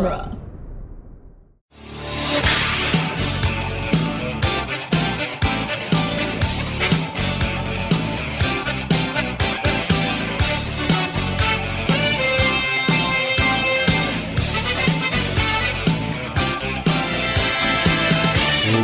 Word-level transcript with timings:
genre. 0.00 0.36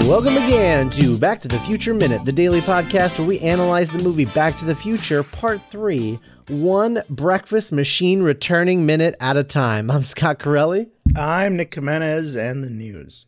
Welcome 0.06 0.36
again 0.36 0.88
to 0.90 1.18
Back 1.18 1.40
to 1.40 1.48
the 1.48 1.58
Future 1.60 1.92
Minute, 1.92 2.24
the 2.24 2.32
daily 2.32 2.60
podcast 2.60 3.18
where 3.18 3.26
we 3.26 3.40
analyze 3.40 3.90
the 3.90 4.02
movie 4.02 4.26
Back 4.26 4.56
to 4.58 4.64
the 4.64 4.74
Future 4.74 5.22
Part 5.22 5.60
3, 5.70 6.18
one 6.48 7.02
breakfast 7.10 7.72
machine 7.72 8.22
returning 8.22 8.86
minute 8.86 9.16
at 9.20 9.36
a 9.36 9.42
time. 9.42 9.90
I'm 9.90 10.02
Scott 10.02 10.38
Corelli. 10.38 10.88
I'm 11.18 11.56
Nick 11.56 11.74
Jimenez 11.74 12.36
and 12.36 12.62
the 12.62 12.70
news. 12.70 13.26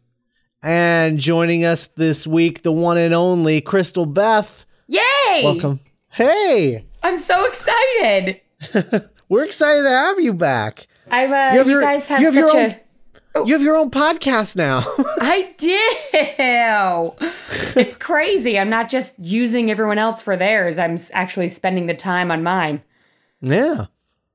And 0.63 1.19
joining 1.19 1.65
us 1.65 1.89
this 1.97 2.27
week, 2.27 2.63
the 2.63 2.73
one 2.73 2.99
and 2.99 3.15
only 3.15 3.61
Crystal 3.61 4.07
Beth. 4.07 4.67
Yay! 4.89 5.41
Welcome. 5.45 5.81
Hey, 6.11 6.85
I'm 7.03 7.17
so 7.17 7.45
excited. 7.47 8.41
we're 9.29 9.45
excited 9.45 9.83
to 9.83 9.89
have 9.91 10.21
you 10.21 10.35
back. 10.35 10.87
I'm. 11.11 11.33
Uh, 11.33 11.53
You 11.53 11.59
have 11.59 11.67
you, 11.67 11.73
your- 11.75 11.81
guys 11.83 12.09
have 12.09 12.21
you 12.21 12.27
have 12.27 12.35
such 12.35 12.53
your 12.55 12.63
a. 12.63 12.81
own- 13.37 13.47
You 13.47 13.53
have 13.55 13.63
your 13.63 13.77
own 13.77 13.91
podcast 13.91 14.57
now. 14.57 14.81
I 15.21 15.55
do. 15.59 17.29
it's 17.81 17.95
crazy. 17.97 18.59
I'm 18.59 18.71
not 18.71 18.89
just 18.89 19.15
using 19.19 19.71
everyone 19.71 19.99
else 19.99 20.21
for 20.21 20.37
theirs. 20.37 20.79
I'm 20.79 20.97
actually 21.13 21.49
spending 21.49 21.87
the 21.87 21.95
time 21.95 22.31
on 22.33 22.43
mine. 22.43 22.83
yeah, 23.41 23.87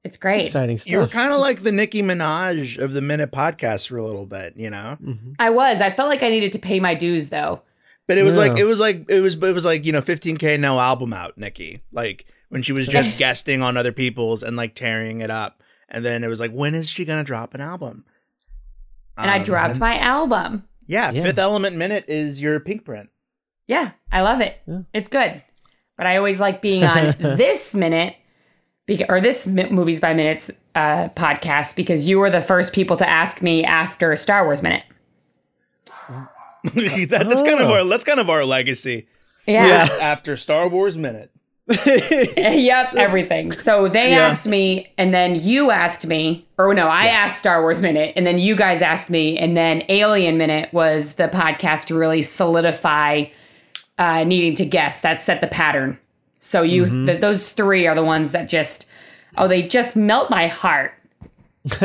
It's 0.03 0.17
great. 0.17 0.45
exciting 0.45 0.77
stuff. 0.77 0.91
You 0.91 0.97
were 0.97 1.07
kind 1.07 1.31
of 1.33 1.39
like 1.39 1.63
the 1.63 1.71
Nicki 1.71 2.01
Minaj 2.01 2.77
of 2.77 2.91
the 2.93 3.01
Minute 3.01 3.31
podcast 3.31 3.87
for 3.87 3.97
a 3.97 4.03
little 4.03 4.25
bit, 4.25 4.55
you 4.57 4.69
know. 4.69 4.97
I 5.39 5.49
was. 5.49 5.79
I 5.79 5.91
felt 5.91 6.09
like 6.09 6.23
I 6.23 6.29
needed 6.29 6.51
to 6.53 6.59
pay 6.59 6.79
my 6.81 6.93
dues 6.93 7.29
though. 7.29 7.61
But 8.07 8.17
it 8.17 8.23
was 8.23 8.35
like 8.35 8.59
it 8.59 8.65
was 8.65 8.81
like 8.81 9.05
it 9.09 9.21
was 9.21 9.35
it 9.35 9.53
was 9.53 9.63
like 9.63 9.85
you 9.85 9.93
know 9.93 10.01
15k 10.01 10.59
no 10.59 10.77
album 10.79 11.13
out, 11.13 11.37
Nicki. 11.37 11.81
Like 11.93 12.25
when 12.49 12.61
she 12.63 12.73
was 12.73 12.85
just 12.87 13.17
guesting 13.17 13.61
on 13.61 13.77
other 13.77 13.93
people's 13.93 14.43
and 14.43 14.57
like 14.57 14.75
tearing 14.75 15.21
it 15.21 15.29
up, 15.29 15.63
and 15.87 16.03
then 16.03 16.21
it 16.23 16.27
was 16.27 16.41
like 16.41 16.51
when 16.51 16.75
is 16.75 16.89
she 16.89 17.05
gonna 17.05 17.23
drop 17.23 17.53
an 17.53 17.61
album? 17.61 18.03
And 19.17 19.29
I 19.31 19.37
Um, 19.37 19.43
dropped 19.43 19.71
and- 19.71 19.79
my 19.79 19.99
album. 19.99 20.67
Yeah, 20.85 21.11
Yeah. 21.11 21.23
Fifth 21.23 21.37
Element 21.37 21.77
Minute 21.77 22.05
is 22.09 22.41
your 22.41 22.59
Pinkprint. 22.59 23.09
Yeah, 23.67 23.91
I 24.11 24.21
love 24.21 24.41
it. 24.41 24.57
Yeah. 24.67 24.79
It's 24.93 25.07
good. 25.07 25.41
But 25.95 26.07
I 26.07 26.17
always 26.17 26.41
like 26.41 26.61
being 26.61 26.83
on 26.83 27.13
this 27.19 27.73
minute 27.73 28.15
beca- 28.15 28.22
or 29.09 29.21
this 29.21 29.47
movies 29.47 29.99
by 29.99 30.13
minutes 30.13 30.51
uh, 30.75 31.09
podcast 31.09 31.75
because 31.75 32.07
you 32.07 32.19
were 32.19 32.29
the 32.29 32.41
first 32.41 32.73
people 32.73 32.97
to 32.97 33.07
ask 33.09 33.41
me 33.41 33.63
after 33.63 34.15
Star 34.15 34.43
Wars 34.45 34.61
minute. 34.61 34.83
that, 36.63 37.25
that's 37.27 37.41
kind 37.41 37.59
of 37.59 37.69
Oh. 37.69 37.73
our 37.73 37.85
that's 37.85 38.03
kind 38.03 38.19
of 38.19 38.29
our 38.29 38.45
legacy. 38.45 39.07
Yeah. 39.45 39.85
First 39.87 40.01
After 40.01 40.37
Star 40.37 40.67
Wars 40.69 40.97
Minute. 40.97 41.29
yep, 41.85 42.93
everything. 42.95 43.51
So 43.51 43.87
they 43.89 44.11
Yeah. 44.11 44.27
asked 44.27 44.45
me, 44.47 44.91
and 44.97 45.13
then 45.13 45.35
you 45.35 45.71
asked 45.71 46.05
me, 46.05 46.47
or 46.57 46.73
no, 46.73 46.87
I 46.87 47.07
asked 47.07 47.39
Star 47.39 47.61
Wars 47.61 47.81
Minute, 47.81 48.13
and 48.15 48.25
then 48.25 48.39
you 48.39 48.55
guys 48.55 48.81
asked 48.81 49.09
me, 49.09 49.37
and 49.37 49.55
then 49.57 49.83
Alien 49.89 50.37
Minute 50.37 50.73
was 50.73 51.15
the 51.15 51.27
podcast 51.27 51.87
to 51.87 51.95
really 51.95 52.21
solidify 52.21 53.25
uh, 53.97 54.23
needing 54.23 54.55
to 54.55 54.65
guess. 54.65 55.01
That 55.01 55.19
set 55.21 55.41
the 55.41 55.47
pattern. 55.47 55.99
So 56.43 56.61
you, 56.61 56.83
Mm-hmm. 56.83 57.05
th- 57.05 57.21
those 57.21 57.53
three 57.53 57.87
are 57.87 57.95
the 57.95 58.03
ones 58.03 58.33
that 58.33 58.49
just, 58.49 58.85
oh, 59.37 59.47
they 59.47 59.63
just 59.63 59.95
melt 59.95 60.29
my 60.29 60.47
heart. 60.47 60.93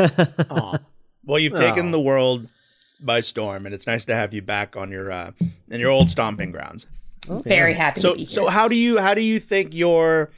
Well, 1.25 1.37
you've 1.37 1.53
taken 1.55 1.91
the 1.91 1.99
world 1.99 2.47
by 2.99 3.19
storm, 3.19 3.65
and 3.67 3.75
it's 3.75 3.85
nice 3.85 4.03
to 4.05 4.15
have 4.15 4.33
you 4.33 4.41
back 4.41 4.75
on 4.75 4.89
your 4.89 5.11
uh, 5.11 5.31
in 5.69 5.79
your 5.79 5.91
old 5.91 6.09
stomping 6.09 6.51
grounds. 6.51 6.87
Very 7.27 7.75
happy 7.75 8.01
to 8.01 8.07
So, 8.07 8.13
be 8.15 8.19
here. 8.21 8.27
so 8.29 8.47
how 8.47 8.67
do 8.67 8.75
you 8.75 8.97
how 8.99 9.13
do 9.13 9.21
you 9.21 9.39
think 9.39 9.75
your 9.75 10.31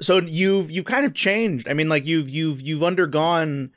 so 0.00 0.20
you've 0.20 0.70
you've 0.70 0.84
kind 0.84 1.04
of 1.04 1.14
changed? 1.14 1.68
I 1.68 1.72
mean, 1.72 1.88
like 1.88 2.06
you've 2.06 2.30
you've 2.30 2.60
you've 2.60 2.84
undergone 2.84 3.72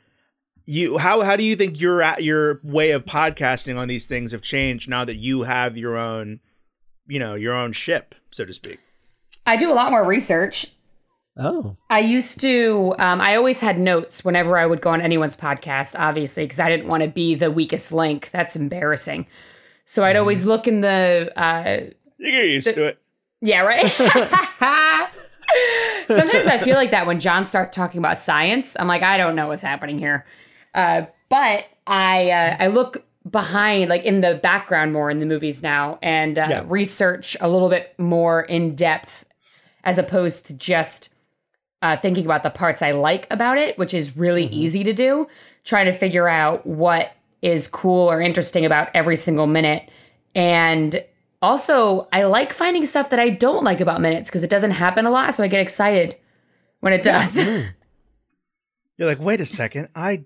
you 0.67 0.99
how 0.99 1.23
how 1.23 1.35
do 1.35 1.43
you 1.43 1.55
think 1.55 1.79
your 1.81 2.03
at 2.03 2.23
your 2.23 2.59
way 2.63 2.91
of 2.91 3.03
podcasting 3.05 3.77
on 3.77 3.87
these 3.87 4.05
things 4.05 4.31
have 4.31 4.41
changed 4.43 4.87
now 4.87 5.03
that 5.05 5.15
you 5.15 5.41
have 5.43 5.75
your 5.75 5.97
own 5.97 6.39
you 7.07 7.17
know 7.17 7.33
your 7.33 7.55
own 7.55 7.73
ship, 7.73 8.13
so 8.29 8.45
to 8.45 8.53
speak? 8.53 8.77
I 9.47 9.55
do 9.57 9.71
a 9.71 9.73
lot 9.73 9.89
more 9.91 10.05
research. 10.05 10.67
oh, 11.37 11.75
I 11.89 11.99
used 11.99 12.39
to, 12.41 12.93
um, 12.99 13.21
I 13.21 13.35
always 13.35 13.59
had 13.59 13.79
notes 13.79 14.23
whenever 14.25 14.57
I 14.57 14.65
would 14.65 14.81
go 14.81 14.89
on 14.91 15.01
anyone's 15.01 15.35
podcast, 15.37 15.95
obviously, 15.97 16.43
because 16.43 16.59
I 16.59 16.69
didn't 16.69 16.87
want 16.87 17.03
to 17.03 17.09
be 17.09 17.33
the 17.35 17.49
weakest 17.49 17.91
link. 17.91 18.29
That's 18.31 18.55
embarrassing. 18.55 19.25
So 19.85 20.03
I'd 20.03 20.15
always 20.17 20.45
look 20.45 20.67
in 20.67 20.81
the, 20.81 21.31
uh, 21.35 21.91
You 22.17 22.31
get 22.31 22.47
used 22.49 22.73
to 22.73 22.83
it. 22.85 22.99
yeah, 23.41 23.61
right? 23.61 23.85
Sometimes 26.07 26.47
I 26.47 26.57
feel 26.57 26.75
like 26.75 26.91
that 26.91 27.05
when 27.07 27.19
John 27.19 27.45
starts 27.45 27.75
talking 27.75 27.99
about 27.99 28.17
science, 28.17 28.75
I'm 28.79 28.87
like, 28.87 29.03
I 29.03 29.17
don't 29.17 29.35
know 29.35 29.47
what's 29.47 29.61
happening 29.61 29.97
here. 29.99 30.25
Uh, 30.73 31.05
but 31.29 31.65
I, 31.85 32.29
uh, 32.31 32.57
I 32.59 32.67
look 32.67 33.05
behind, 33.29 33.89
like 33.89 34.03
in 34.03 34.21
the 34.21 34.39
background 34.41 34.93
more 34.93 35.09
in 35.11 35.19
the 35.19 35.25
movies 35.25 35.61
now 35.63 35.99
and 36.01 36.37
uh, 36.37 36.47
Yeah. 36.49 36.63
research 36.67 37.35
a 37.41 37.49
little 37.49 37.69
bit 37.69 37.93
more 37.97 38.41
in 38.43 38.75
depth 38.75 39.25
as 39.83 39.97
opposed 39.97 40.45
to 40.47 40.53
just 40.53 41.09
uh, 41.81 41.97
thinking 41.97 42.25
about 42.25 42.43
the 42.43 42.49
parts 42.49 42.81
I 42.81 42.91
like 42.91 43.27
about 43.29 43.57
it, 43.57 43.77
which 43.77 43.93
is 43.93 44.17
really 44.17 44.45
easy 44.45 44.83
to 44.83 44.93
do. 44.93 45.27
Trying 45.63 45.85
to 45.85 45.93
figure 45.93 46.27
out 46.27 46.65
what 46.65 47.11
is 47.41 47.67
cool 47.67 48.09
or 48.09 48.21
interesting 48.21 48.65
about 48.65 48.89
every 48.93 49.15
single 49.15 49.47
minute. 49.47 49.89
And 50.33 51.03
also, 51.41 52.07
I 52.11 52.23
like 52.23 52.53
finding 52.53 52.85
stuff 52.85 53.09
that 53.11 53.19
I 53.19 53.29
don't 53.29 53.63
like 53.63 53.79
about 53.79 54.01
minutes 54.01 54.29
because 54.29 54.43
it 54.43 54.49
doesn't 54.49 54.71
happen 54.71 55.05
a 55.05 55.11
lot. 55.11 55.35
So 55.35 55.43
I 55.43 55.47
get 55.47 55.61
excited 55.61 56.15
when 56.79 56.93
it 56.93 57.03
does. 57.03 57.35
You're 58.97 59.07
like, 59.07 59.19
wait 59.19 59.39
a 59.39 59.45
second, 59.45 59.89
I 59.95 60.25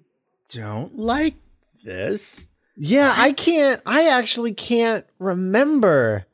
don't 0.49 0.97
like 0.97 1.35
this. 1.83 2.47
yeah. 2.77 3.13
I 3.17 3.33
can't. 3.33 3.81
I 3.85 4.07
actually 4.07 4.53
can't 4.53 5.05
remember 5.19 6.25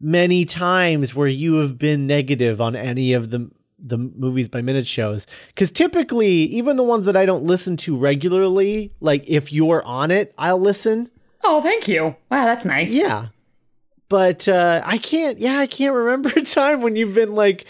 many 0.00 0.44
times 0.44 1.14
where 1.14 1.28
you 1.28 1.54
have 1.54 1.78
been 1.78 2.06
negative 2.06 2.60
on 2.60 2.76
any 2.76 3.12
of 3.12 3.30
the 3.30 3.50
the 3.80 3.96
movies 3.96 4.48
by 4.48 4.60
minute 4.60 4.88
shows 4.88 5.24
because 5.48 5.70
typically 5.70 6.28
even 6.28 6.76
the 6.76 6.82
ones 6.82 7.06
that 7.06 7.16
i 7.16 7.24
don't 7.24 7.44
listen 7.44 7.76
to 7.76 7.96
regularly 7.96 8.92
like 8.98 9.22
if 9.28 9.52
you're 9.52 9.84
on 9.84 10.10
it 10.10 10.34
i'll 10.36 10.58
listen 10.58 11.08
oh, 11.44 11.60
thank 11.60 11.88
you. 11.88 12.16
Wow, 12.30 12.44
that's 12.44 12.64
nice. 12.64 12.90
Yeah. 12.90 13.28
But 14.08 14.48
uh 14.48 14.82
I 14.84 14.98
can't 14.98 15.38
yeah, 15.38 15.58
I 15.58 15.66
can't 15.66 15.94
remember 15.94 16.30
a 16.36 16.42
time 16.42 16.80
when 16.80 16.96
you've 16.96 17.14
been 17.14 17.34
like 17.34 17.66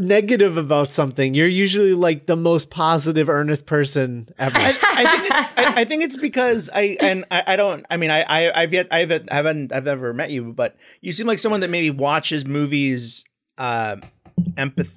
negative 0.00 0.56
about 0.56 0.92
something. 0.92 1.34
You're 1.34 1.48
usually 1.48 1.94
like 1.94 2.26
the 2.26 2.36
most 2.36 2.70
positive 2.70 3.28
earnest 3.28 3.66
person 3.66 4.28
ever. 4.38 4.56
I, 4.58 4.68
I 4.82 5.04
think 5.16 5.24
it, 5.24 5.32
I, 5.32 5.74
I 5.80 5.84
think 5.84 6.02
it's 6.04 6.16
because 6.16 6.68
I 6.74 6.96
and 7.00 7.24
I, 7.30 7.42
I 7.48 7.56
don't. 7.56 7.84
I 7.90 7.96
mean, 7.96 8.10
I, 8.10 8.22
I 8.22 8.62
I've 8.62 8.72
yet 8.72 8.88
I 8.90 8.98
haven't 9.00 9.32
haven't 9.32 9.72
I've 9.72 9.84
never 9.84 10.12
met 10.12 10.30
you, 10.30 10.52
but 10.52 10.76
you 11.00 11.12
seem 11.12 11.26
like 11.26 11.38
someone 11.38 11.60
that 11.60 11.70
maybe 11.70 11.90
watches 11.90 12.44
movies. 12.46 13.24
Uh, 13.58 13.96
empath, 14.54 14.90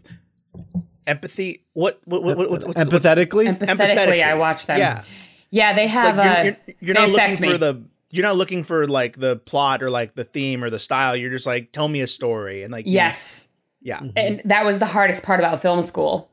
empathy. 1.08 1.66
What 1.74 2.02
what 2.06 2.24
what, 2.24 2.38
what 2.38 2.50
what's 2.50 2.64
the- 2.64 2.68
what- 2.68 2.78
Empathetically? 2.78 3.48
Empathetically, 3.48 3.68
Empathetically. 3.78 4.26
I 4.26 4.36
watch 4.36 4.66
them. 4.66 4.80
Yeah, 4.80 5.04
Yeah, 5.52 5.74
they 5.74 5.88
have. 5.88 6.18
like 6.18 6.28
uh, 6.30 6.34
you're, 6.44 6.46
you're, 6.46 6.56
you're 6.80 6.94
they 6.96 7.02
not 7.02 7.10
affect 7.10 7.32
looking 7.32 7.48
me. 7.48 7.52
for 7.54 7.58
the. 7.58 7.84
You're 8.12 8.24
not 8.24 8.38
looking 8.38 8.64
for 8.64 8.88
like 8.88 9.20
the 9.20 9.36
plot 9.36 9.84
or 9.84 9.90
like 9.90 10.16
the 10.16 10.24
theme 10.24 10.64
or 10.64 10.70
the 10.70 10.80
style. 10.80 11.18
You're 11.18 11.32
just 11.32 11.46
like, 11.46 11.74
tell 11.74 11.88
me 11.90 12.00
a 12.00 12.08
story 12.08 12.64
and 12.64 12.72
like 12.72 12.86
you- 12.86 12.94
Yes. 12.94 13.50
Yeah. 13.86 14.02
and 14.18 14.42
that 14.44 14.66
was 14.66 14.80
the 14.80 14.86
hardest 14.86 15.24
part 15.24 15.40
about 15.40 15.62
film 15.62 15.82
school 15.82 16.30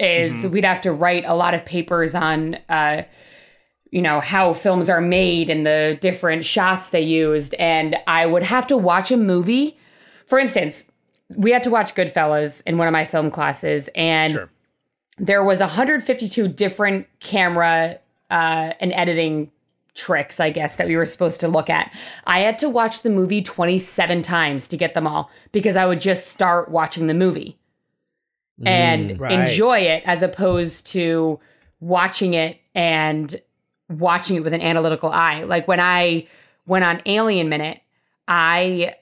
is 0.00 0.32
Mm-hmm. 0.32 0.50
we'd 0.52 0.64
have 0.64 0.80
to 0.80 0.92
write 0.92 1.24
a 1.24 1.34
lot 1.36 1.54
of 1.54 1.64
papers 1.64 2.14
on 2.16 2.56
uh 2.68 3.02
you 3.92 4.02
know 4.02 4.18
how 4.18 4.52
films 4.52 4.90
are 4.90 5.00
made 5.00 5.48
and 5.50 5.64
the 5.64 5.96
different 6.00 6.44
shots 6.44 6.90
they 6.90 7.00
used 7.02 7.54
and 7.60 7.94
i 8.08 8.26
would 8.26 8.42
have 8.42 8.66
to 8.66 8.76
watch 8.76 9.12
a 9.12 9.16
movie 9.16 9.78
for 10.26 10.38
instance 10.40 10.90
we 11.36 11.52
had 11.52 11.62
to 11.62 11.70
watch 11.70 11.94
goodfellas 11.94 12.60
in 12.66 12.76
one 12.76 12.88
of 12.88 12.92
my 12.92 13.04
film 13.04 13.30
classes 13.30 13.88
and 13.94 14.32
Sure. 14.32 14.50
there 15.18 15.44
was 15.44 15.60
152 15.60 16.48
different 16.48 17.06
camera 17.20 17.98
uh, 18.30 18.72
and 18.80 18.92
editing 18.92 19.50
tricks 19.94 20.40
i 20.40 20.50
guess 20.50 20.76
that 20.76 20.86
we 20.88 20.96
were 20.96 21.04
supposed 21.04 21.40
to 21.40 21.48
look 21.48 21.70
at. 21.70 21.92
I 22.26 22.40
had 22.40 22.58
to 22.60 22.68
watch 22.68 23.02
the 23.02 23.10
movie 23.10 23.42
27 23.42 24.22
times 24.22 24.66
to 24.68 24.76
get 24.76 24.94
them 24.94 25.06
all 25.06 25.30
because 25.52 25.76
i 25.76 25.86
would 25.86 26.00
just 26.00 26.28
start 26.28 26.70
watching 26.70 27.06
the 27.06 27.14
movie 27.14 27.56
and 28.64 29.10
Mm, 29.10 29.20
Right. 29.20 29.48
enjoy 29.48 29.78
it 29.80 30.02
as 30.06 30.22
opposed 30.22 30.86
to 30.88 31.38
watching 31.80 32.34
it 32.34 32.58
and 32.74 33.40
watching 33.88 34.36
it 34.36 34.44
with 34.44 34.54
an 34.54 34.62
analytical 34.62 35.10
eye. 35.10 35.42
Like 35.44 35.68
when 35.68 35.80
i 35.80 36.26
went 36.66 36.84
on 36.84 37.02
alien 37.06 37.48
minute 37.48 37.80
i 38.26 38.94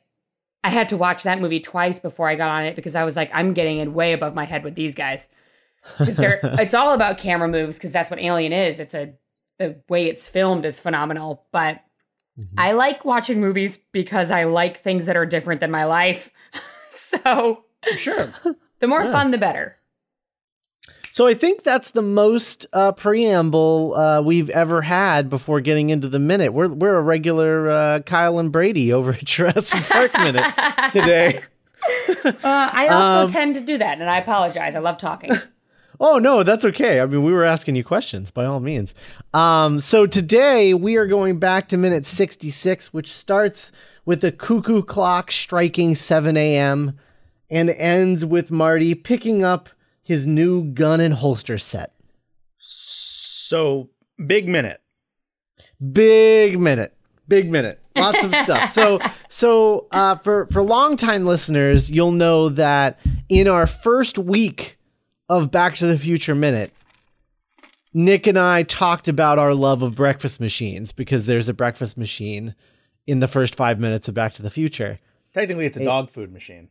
i 0.64 0.68
had 0.70 0.88
to 0.88 0.96
watch 0.96 1.22
that 1.22 1.40
movie 1.40 1.60
twice 1.60 2.00
before 2.00 2.28
i 2.28 2.34
got 2.34 2.50
on 2.50 2.64
it 2.64 2.74
because 2.76 2.96
i 2.96 3.04
was 3.04 3.14
like 3.16 3.30
i'm 3.32 3.52
getting 3.52 3.78
in 3.78 3.94
way 3.94 4.12
above 4.12 4.34
my 4.34 4.44
head 4.44 4.64
with 4.64 4.74
these 4.74 4.94
guys. 4.94 5.28
Because 5.98 6.16
they're 6.16 6.38
it's 6.42 6.74
all 6.74 6.92
about 6.94 7.18
camera 7.18 7.48
moves 7.48 7.76
because 7.76 7.92
that's 7.92 8.08
what 8.08 8.20
alien 8.20 8.52
is. 8.52 8.78
It's 8.78 8.94
a 8.94 9.12
the 9.62 9.76
way 9.88 10.06
it's 10.06 10.28
filmed 10.28 10.64
is 10.66 10.78
phenomenal. 10.80 11.46
But 11.52 11.80
I 12.56 12.72
like 12.72 13.04
watching 13.04 13.40
movies 13.40 13.76
because 13.76 14.30
I 14.30 14.44
like 14.44 14.76
things 14.78 15.06
that 15.06 15.16
are 15.16 15.26
different 15.26 15.60
than 15.60 15.70
my 15.70 15.84
life. 15.84 16.30
so 16.90 17.64
Sure. 17.96 18.28
the 18.80 18.88
more 18.88 19.02
Yeah. 19.04 19.12
fun, 19.12 19.30
the 19.32 19.38
better. 19.38 19.76
So 21.10 21.26
I 21.26 21.34
think 21.34 21.62
that's 21.62 21.90
the 21.90 22.00
most 22.00 22.64
uh, 22.72 22.92
preamble 22.92 23.94
uh, 23.94 24.22
we've 24.22 24.48
ever 24.48 24.80
had 24.80 25.28
before 25.28 25.60
getting 25.60 25.90
into 25.90 26.08
the 26.08 26.18
minute. 26.18 26.54
We're 26.54 26.68
we're 26.68 26.96
a 26.96 27.02
regular 27.02 27.68
uh, 27.68 28.00
Kyle 28.00 28.38
and 28.38 28.50
Brady 28.50 28.92
over 28.94 29.12
at 29.12 29.22
Jurassic 29.24 29.82
Park 29.90 30.14
minute 30.14 30.46
today. 30.90 31.40
Uh, 32.24 32.32
I 32.44 32.86
also 32.88 33.24
Um, 33.24 33.28
tend 33.28 33.56
to 33.56 33.60
do 33.60 33.76
that, 33.76 34.00
and 34.00 34.08
I 34.08 34.18
apologize. 34.18 34.74
I 34.74 34.78
love 34.78 34.96
talking. 34.96 35.32
Oh 36.04 36.18
no, 36.18 36.42
that's 36.42 36.64
okay. 36.64 37.00
I 37.00 37.06
mean, 37.06 37.22
we 37.22 37.32
were 37.32 37.44
asking 37.44 37.76
you 37.76 37.84
questions 37.84 38.32
by 38.32 38.44
all 38.44 38.58
means. 38.58 38.92
Um, 39.32 39.78
so 39.78 40.04
today 40.04 40.74
we 40.74 40.96
are 40.96 41.06
going 41.06 41.38
back 41.38 41.68
to 41.68 41.76
minute 41.76 42.04
sixty-six, 42.04 42.92
which 42.92 43.08
starts 43.08 43.70
with 44.04 44.20
the 44.20 44.32
cuckoo 44.32 44.82
clock 44.82 45.30
striking 45.30 45.94
seven 45.94 46.36
a.m. 46.36 46.98
and 47.48 47.70
ends 47.70 48.24
with 48.24 48.50
Marty 48.50 48.96
picking 48.96 49.44
up 49.44 49.68
his 50.02 50.26
new 50.26 50.64
gun 50.64 51.00
and 51.00 51.14
holster 51.14 51.56
set. 51.56 51.94
So 52.58 53.88
big 54.26 54.48
minute. 54.48 54.80
Big 55.92 56.58
minute. 56.58 56.96
Big 57.28 57.48
minute. 57.48 57.80
Lots 57.94 58.24
of 58.24 58.34
stuff. 58.42 58.70
So 58.70 58.98
so 59.28 59.86
uh, 59.92 60.16
for 60.16 60.46
for 60.46 60.64
longtime 60.64 61.26
listeners, 61.26 61.92
you'll 61.92 62.10
know 62.10 62.48
that 62.48 62.98
in 63.28 63.46
our 63.46 63.68
first 63.68 64.18
week 64.18 64.78
of 65.28 65.50
Back 65.50 65.76
to 65.76 65.86
the 65.86 65.98
Future 65.98 66.34
Minute, 66.34 66.72
Nick 67.94 68.26
and 68.26 68.38
I 68.38 68.62
talked 68.62 69.08
about 69.08 69.38
our 69.38 69.54
love 69.54 69.82
of 69.82 69.94
breakfast 69.94 70.40
machines 70.40 70.92
because 70.92 71.26
there's 71.26 71.48
a 71.48 71.54
breakfast 71.54 71.96
machine 71.96 72.54
in 73.06 73.20
the 73.20 73.28
first 73.28 73.54
five 73.54 73.78
minutes 73.78 74.08
of 74.08 74.14
Back 74.14 74.32
to 74.34 74.42
the 74.42 74.50
Future. 74.50 74.96
Technically, 75.34 75.66
it's 75.66 75.76
a 75.76 75.84
dog 75.84 76.10
food 76.10 76.32
machine. 76.32 76.68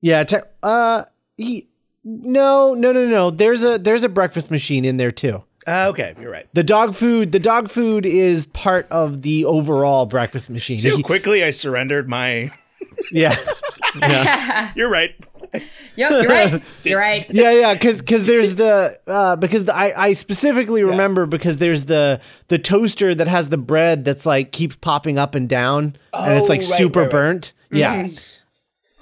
Yeah. 0.00 0.24
Te- 0.24 0.36
uh. 0.62 1.04
He. 1.36 1.68
No. 2.04 2.74
No. 2.74 2.92
No. 2.92 3.06
No. 3.06 3.30
There's 3.30 3.64
a 3.64 3.78
there's 3.78 4.04
a 4.04 4.08
breakfast 4.08 4.50
machine 4.50 4.84
in 4.84 4.96
there 4.98 5.10
too. 5.10 5.42
Uh, 5.66 5.86
okay, 5.88 6.14
you're 6.20 6.30
right. 6.30 6.46
The 6.52 6.62
dog 6.62 6.94
food, 6.94 7.32
the 7.32 7.38
dog 7.38 7.70
food 7.70 8.04
is 8.04 8.44
part 8.44 8.86
of 8.90 9.22
the 9.22 9.46
overall 9.46 10.04
breakfast 10.04 10.50
machine. 10.50 10.78
See 10.78 10.90
He- 10.90 11.02
quickly 11.02 11.42
I 11.42 11.50
surrendered 11.50 12.08
my. 12.08 12.52
Yeah. 13.12 13.36
yeah. 14.00 14.72
You're 14.76 14.88
right. 14.90 15.14
yep, 15.94 16.10
you're 16.10 16.24
right. 16.26 16.62
You're 16.82 16.98
right. 16.98 17.24
Yeah, 17.30 17.52
yeah, 17.52 17.74
because 17.74 18.00
because 18.00 18.26
there's 18.26 18.56
the 18.56 18.98
uh, 19.06 19.36
because 19.36 19.64
the, 19.66 19.76
I 19.76 20.06
I 20.06 20.12
specifically 20.14 20.82
remember 20.82 21.26
because 21.26 21.58
there's 21.58 21.84
the 21.84 22.20
the 22.48 22.58
toaster 22.58 23.14
that 23.14 23.28
has 23.28 23.50
the 23.50 23.56
bread 23.56 24.04
that's 24.04 24.26
like 24.26 24.50
keeps 24.50 24.74
popping 24.74 25.16
up 25.16 25.36
and 25.36 25.48
down 25.48 25.96
and 26.12 26.38
it's 26.38 26.46
Oh, 26.46 26.52
like 26.52 26.60
right, 26.62 26.70
super 26.78 27.00
right, 27.00 27.04
right. 27.04 27.10
burnt. 27.12 27.52
Yeah. 27.70 27.94
Yes. 28.02 28.42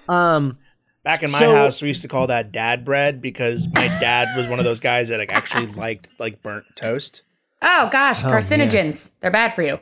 Um. 0.08 0.58
Back 1.04 1.22
in 1.22 1.30
my 1.32 1.38
So- 1.38 1.54
house, 1.54 1.80
we 1.80 1.88
used 1.88 2.02
to 2.02 2.08
call 2.08 2.26
that 2.26 2.52
dad 2.52 2.84
bread 2.84 3.22
because 3.22 3.66
my 3.72 3.88
dad 3.88 4.28
was 4.36 4.46
one 4.46 4.58
of 4.58 4.64
those 4.66 4.78
guys 4.78 5.08
that 5.08 5.18
like, 5.18 5.32
actually 5.32 5.66
liked 5.68 6.08
like 6.18 6.42
burnt 6.42 6.64
toast. 6.76 7.22
Oh 7.62 7.88
gosh, 7.90 8.22
man. 8.22 8.32
carcinogens. 8.32 9.12
They're 9.20 9.30
bad 9.30 9.54
for 9.54 9.62
you. 9.62 9.78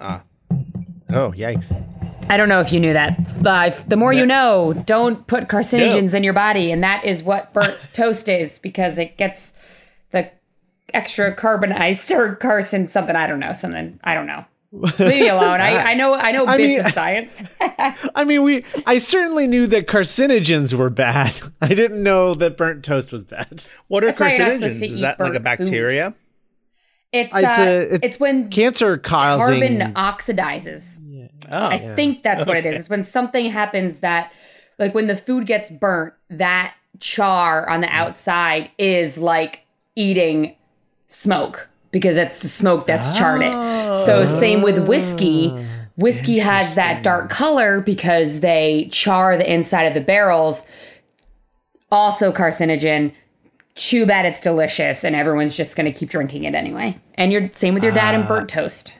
Oh 0.00 0.22
yikes! 1.36 1.70
I 2.28 2.36
don't 2.36 2.48
know 2.48 2.60
if 2.60 2.72
you 2.72 2.80
knew 2.80 2.92
that. 2.94 3.42
But 3.42 3.84
the 3.88 3.96
more 3.96 4.12
you 4.12 4.24
know, 4.24 4.72
don't 4.86 5.26
put 5.26 5.48
carcinogens 5.48 6.14
in 6.14 6.24
your 6.24 6.32
body, 6.32 6.70
and 6.72 6.82
that 6.82 7.04
is 7.04 7.22
what 7.22 7.52
burnt 7.52 7.78
toast 7.92 8.28
is 8.28 8.58
because 8.58 8.96
it 8.98 9.16
gets 9.18 9.52
the 10.12 10.30
extra 10.94 11.34
carbonized 11.34 12.10
or 12.12 12.36
carcin 12.36 12.88
something. 12.88 13.16
I 13.16 13.26
don't 13.26 13.40
know 13.40 13.52
something. 13.52 13.98
I 14.04 14.14
don't 14.14 14.26
know. 14.26 14.44
Leave 14.74 14.98
me 14.98 15.28
alone. 15.28 15.60
I, 15.60 15.90
I 15.90 15.94
know 15.94 16.14
I 16.14 16.32
know 16.32 16.46
I 16.46 16.56
bits 16.56 16.68
mean- 16.70 16.86
of 16.86 16.92
science. 16.92 17.42
I 18.14 18.24
mean, 18.24 18.42
we 18.42 18.64
I 18.86 18.96
certainly 18.98 19.46
knew 19.46 19.66
that 19.66 19.86
carcinogens 19.86 20.72
were 20.72 20.88
bad. 20.88 21.38
I 21.60 21.68
didn't 21.68 22.02
know 22.02 22.34
that 22.36 22.56
burnt 22.56 22.82
toast 22.82 23.12
was 23.12 23.22
bad. 23.24 23.64
What 23.88 24.02
are 24.04 24.06
That's 24.06 24.20
why 24.20 24.28
you're 24.30 24.38
not 24.38 24.52
supposed 24.54 24.76
carcinogens? 24.82 24.90
Is 24.90 25.00
that 25.02 25.20
like 25.20 25.34
a 25.34 25.40
bacteria? 25.40 26.14
It's 27.12 27.34
It's 27.36 27.44
uh, 27.44 27.56
a- 27.60 27.94
it's, 27.96 27.98
it's 28.06 28.20
when 28.20 28.48
Cancer 28.48 28.96
causing. 28.96 29.60
carbon 29.60 29.92
oxidizes. 29.94 31.00
Oh, 31.50 31.68
I 31.68 31.78
think 31.78 32.22
that's 32.22 32.46
what 32.46 32.56
it 32.56 32.66
is. 32.66 32.78
It's 32.78 32.88
when 32.90 33.02
something 33.02 33.46
happens 33.46 34.00
that, 34.00 34.32
like 34.78 34.94
when 34.94 35.06
the 35.06 35.16
food 35.16 35.46
gets 35.46 35.70
burnt, 35.70 36.14
that 36.30 36.74
char 37.00 37.68
on 37.68 37.80
the 37.80 37.86
mm. 37.86 37.92
outside 37.92 38.70
is 38.78 39.18
like 39.18 39.66
eating 39.96 40.56
smoke 41.06 41.68
because 41.90 42.16
it's 42.16 42.40
the 42.42 42.48
smoke 42.48 42.86
that's 42.86 43.16
charred 43.16 43.42
it. 43.42 43.52
Oh. 43.52 44.04
So, 44.06 44.24
same 44.24 44.62
with 44.62 44.86
whiskey. 44.88 45.50
Whiskey 45.96 46.38
has 46.38 46.74
that 46.74 47.02
dark 47.02 47.28
color 47.28 47.80
because 47.80 48.40
they 48.40 48.88
char 48.90 49.36
the 49.36 49.52
inside 49.52 49.84
of 49.84 49.94
the 49.94 50.00
barrels. 50.00 50.66
Also, 51.90 52.32
carcinogen. 52.32 53.12
Too 53.74 54.04
bad 54.04 54.26
it's 54.26 54.40
delicious, 54.40 55.02
and 55.02 55.16
everyone's 55.16 55.56
just 55.56 55.76
going 55.76 55.90
to 55.90 55.98
keep 55.98 56.10
drinking 56.10 56.44
it 56.44 56.54
anyway. 56.54 56.98
And 57.14 57.32
you're 57.32 57.50
same 57.52 57.72
with 57.72 57.82
your 57.82 57.92
dad 57.92 58.14
and 58.14 58.28
burnt 58.28 58.52
ah. 58.52 58.60
toast. 58.60 58.98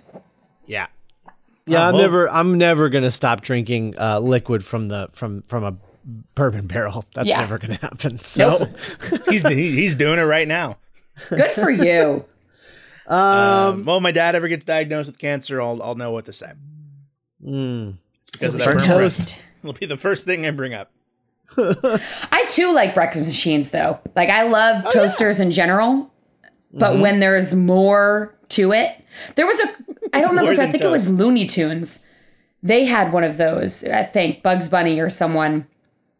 Yeah. 0.67 0.87
Yeah, 1.67 1.87
I'm 1.89 1.95
well- 1.95 2.03
never 2.03 2.31
I'm 2.31 2.59
never 2.59 2.89
gonna 2.89 3.11
stop 3.11 3.41
drinking 3.43 3.95
uh, 3.99 4.19
liquid 4.21 4.65
from 4.65 4.87
the 4.87 5.09
from 5.13 5.43
from 5.43 5.65
a 5.65 5.77
bourbon 6.35 6.67
barrel. 6.67 7.05
That's 7.15 7.29
Yeah. 7.29 7.41
never 7.41 7.59
gonna 7.59 7.77
happen. 7.77 8.19
So 8.19 8.59
Nope. 8.59 8.69
he's 9.29 9.47
he's 9.47 9.95
doing 9.95 10.19
it 10.19 10.23
right 10.25 10.49
now. 10.49 10.79
Good 11.29 11.51
for 11.53 11.71
you. 11.71 12.25
Um, 13.05 13.85
well, 13.85 13.97
if 13.97 14.03
my 14.03 14.13
dad 14.13 14.37
ever 14.37 14.47
gets 14.47 14.65
diagnosed 14.65 15.09
with 15.09 15.19
cancer, 15.19 15.61
I'll 15.61 15.83
I'll 15.83 15.97
know 15.97 16.13
what 16.13 16.27
to 16.27 16.33
say. 16.33 16.53
mm. 17.45 17.97
It's 18.23 18.31
because 18.31 18.55
of 18.55 18.61
that 18.61 18.67
burnt 18.67 18.79
bread. 18.79 18.89
toast. 18.91 19.43
It'll 19.63 19.73
be 19.75 19.87
the 19.87 19.97
first 19.97 20.25
thing 20.25 20.47
I 20.47 20.53
bring 20.53 20.73
up. 20.73 20.93
I 21.59 22.47
too 22.49 22.73
like 22.73 22.95
breakfast 22.95 23.27
machines 23.27 23.73
though. 23.73 23.99
Like 24.15 24.31
I 24.31 24.45
love 24.45 24.85
Oh, 24.87 24.93
toasters 24.93 25.41
in 25.41 25.51
general, 25.51 26.12
but 26.73 26.93
Mm-hmm. 26.93 27.01
when 27.03 27.21
there's 27.21 27.55
more 27.55 28.35
to 28.51 28.73
it, 28.73 28.91
there 29.35 29.47
was 29.47 29.59
a 29.61 29.69
I 30.15 30.21
don't 30.21 30.31
remember 30.31 30.53
if 30.53 30.59
I 30.59 30.63
than 30.65 30.73
think 30.73 30.85
it 30.85 30.89
was. 30.91 31.13
Looney 31.13 31.47
Tunes. 31.47 32.05
They 32.63 32.85
had 32.85 33.13
one 33.13 33.25
of 33.25 33.37
those. 33.39 33.83
I 33.85 34.05
think 34.05 34.43
Bugs 34.43 34.69
Bunny 34.69 35.01
or 35.01 35.11
someone 35.11 35.67